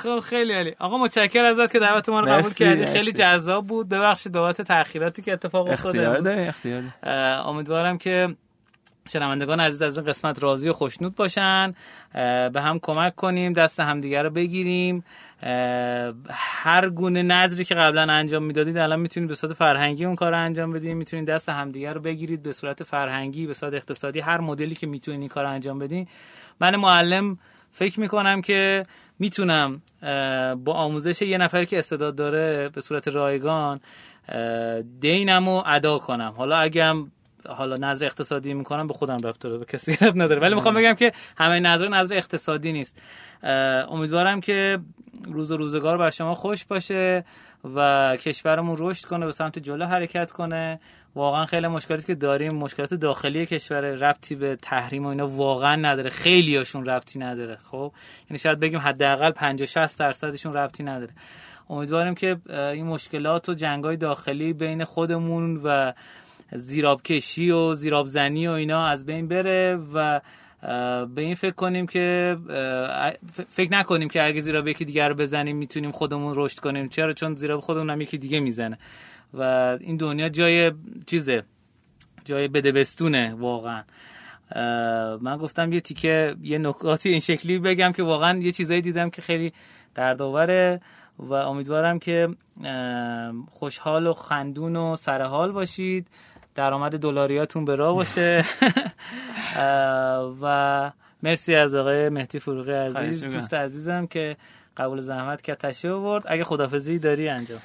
[0.04, 0.76] خب خیلی عالی.
[0.80, 2.86] آقا متشکر ازت که دعوت ما رو قبول کردی.
[2.86, 3.90] خیلی جذاب بود.
[3.90, 6.46] ببخشید بابت تاخیراتی که اتفاق افتاده.
[6.48, 6.84] اختیار
[7.48, 8.36] امیدوارم که
[9.10, 11.74] شنوندگان عزیز از این قسمت راضی و خوشنود باشن.
[12.54, 15.04] به هم کمک کنیم دست همدیگه رو بگیریم.
[16.30, 20.38] هر گونه نظری که قبلا انجام می‌دادید الان می‌تونید به صورت فرهنگی اون کار رو
[20.38, 24.76] انجام بدید می‌تونید دست همدیگه رو بگیرید به صورت فرهنگی به صورت اقتصادی هر مدلی
[24.76, 26.08] که می‌تونید این کار انجام بدین.
[26.62, 27.38] من معلم
[27.72, 28.84] فکر می‌کنم که
[29.20, 29.82] می‌تونم
[30.66, 33.80] با آموزش یه نفر که استعداد داره به صورت رایگان
[35.00, 36.34] دینمو ادا کنم.
[36.38, 36.94] حالا اگه
[37.50, 40.42] حالا نظر اقتصادی می‌کنم به خودم رفت به کسی رفت نداره.
[40.42, 43.02] ولی می‌خوام بگم که همه نظر نظر اقتصادی نیست.
[43.90, 44.80] امیدوارم که
[45.26, 47.26] روز و روزگار بر شما خوش باشه
[47.76, 50.80] و کشورمون رشد کنه به سمت جلو حرکت کنه.
[51.16, 56.10] واقعا خیلی مشکلاتی که داریم مشکلات داخلی کشور ربطی به تحریم و اینا واقعا نداره.
[56.10, 57.92] خیلی هاشون ربطی نداره خب؟
[58.30, 61.12] یعنی شاید بگیم حداقل 50 60 درصدشون ربطی نداره.
[61.70, 65.94] امیدواریم که این مشکلات و جنگای داخلی بین خودمون و
[66.56, 70.22] زیراب کشی و زیراب زنی و اینا از بین بره و
[71.06, 72.38] به این فکر کنیم که
[73.50, 76.90] فکر نکنیم که اگه زیراب یکی دیگر رو بزنیم می‌تونیم خودمون رشد کنیم.
[76.90, 78.78] چرا؟ چون زیراب خودمون هم یکی دیگه می‌زنه.
[79.34, 79.42] و
[79.82, 80.72] این دنیا جای
[81.06, 81.44] چیزه؟
[82.26, 83.84] جای بدبستونه واقعا.
[85.22, 89.22] من گفتم یه تیکه یه نکاتی این شکلی بگم که واقعا یه چیزایی دیدم که
[89.22, 89.54] خیلی
[89.96, 90.82] دردآوره
[91.20, 92.30] و امیدوارم که
[93.50, 96.08] خوشحال و خندون و سرحال باشید.
[96.56, 98.46] درآمد دلاریاتون به راه باشه.
[100.42, 100.92] و
[101.24, 103.24] مرسی از آقای مهدی فروغی عزیز.
[103.24, 104.38] دوست عزیزم که
[104.78, 106.24] قبول زحمت که تشریف آورد.
[106.28, 107.60] اگه خدافزی داری انجام.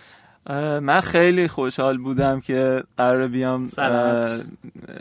[0.80, 3.68] من خیلی خوشحال بودم که قرار بیام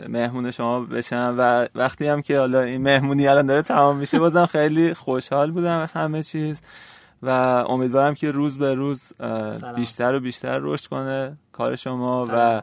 [0.08, 1.34] مهمون شما بشم.
[1.38, 5.78] و وقتی هم که حالا این مهمونی الان داره تمام میشه بازم خیلی خوشحال بودم
[5.78, 6.62] از همه چیز.
[7.22, 7.28] و
[7.68, 9.12] امیدوارم که روز به روز
[9.76, 12.62] بیشتر و بیشتر رشد کنه کار شما و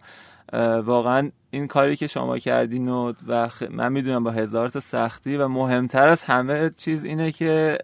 [0.83, 5.47] واقعا این کاری که شما کردین و, و من می‌دونم با هزار تا سختی و
[5.47, 7.77] مهمتر از همه چیز اینه که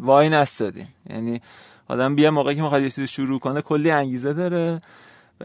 [0.00, 0.86] وای نستادین.
[1.10, 1.40] یعنی
[1.88, 4.80] آدم بیا موقعی که می‌خواد یه چیزی شروع کنه کلی انگیزه داره.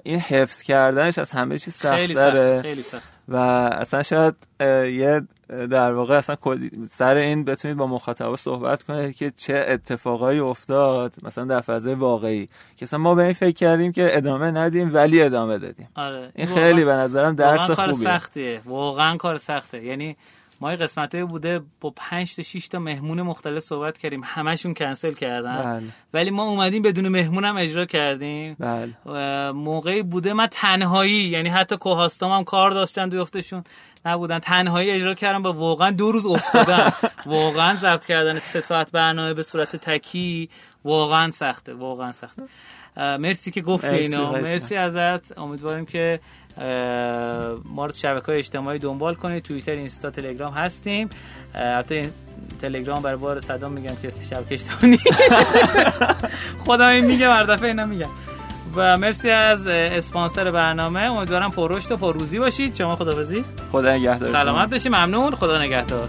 [0.04, 3.14] این حفظ کردنش از همه چیز سخت داره خیلی سخت.
[3.28, 6.36] و اصلا شاید یه در واقع اصلا
[6.88, 12.50] سر این بتونید با مخاطبا صحبت کنید که چه اتفاقایی افتاد مثلا در فضای واقعی
[12.78, 15.90] که اصلا ما به این فکر کردیم که ادامه ندیم ولی ادامه دادیم.
[15.96, 16.32] آره.
[16.36, 19.84] این خیلی به نظرم درس خوبیه کار سختیه واقعا کار سخته.
[19.84, 20.18] یعنی
[20.62, 24.22] ما قسمت بوده با 5 تا 6 تا مهمون مختلف صحبت کردیم.
[24.26, 25.64] همشون کنسل کردن.
[25.64, 25.90] بله.
[26.14, 28.56] ولی ما اومدیم بدون مهمون هم اجرا کردیم.
[28.60, 29.52] بله.
[29.52, 33.64] موقعی بوده من تنهایی یعنی حتی کوهاستام هم کار داشتن دوفتشون
[34.06, 34.40] نبودن.
[34.40, 36.92] تنهایی اجرا کردم با واقعا دو روز افتادن
[37.26, 40.50] واقعا ضبط کردن سه ساعت برنامه به صورت تکی
[40.86, 42.44] واقعا سخته واقعا سخته.
[42.98, 45.38] مرسی که گفتی اینا مرسی ازت.
[45.38, 46.20] امیدواریم که
[47.66, 49.44] ما رو شبکه های اجتماعی دنبال کنید.
[49.44, 51.10] توییتر اینستا تلگرام هستیم.
[51.56, 52.10] البته
[52.62, 55.00] تلگرام برای بار صدا میگم که شبکه اجتماعی
[56.66, 58.10] خودم این میگم هر دفعه اینا میگم.
[58.76, 61.00] و مرسی از اسپانسر برنامه.
[61.00, 62.76] امیدوارم پر رشد و پر روزی باشید.
[62.76, 63.46] شما خداحافظی.
[63.72, 65.32] خدا نگهدار سلامت بشی ممنون.
[65.32, 66.08] خدا نگهدار.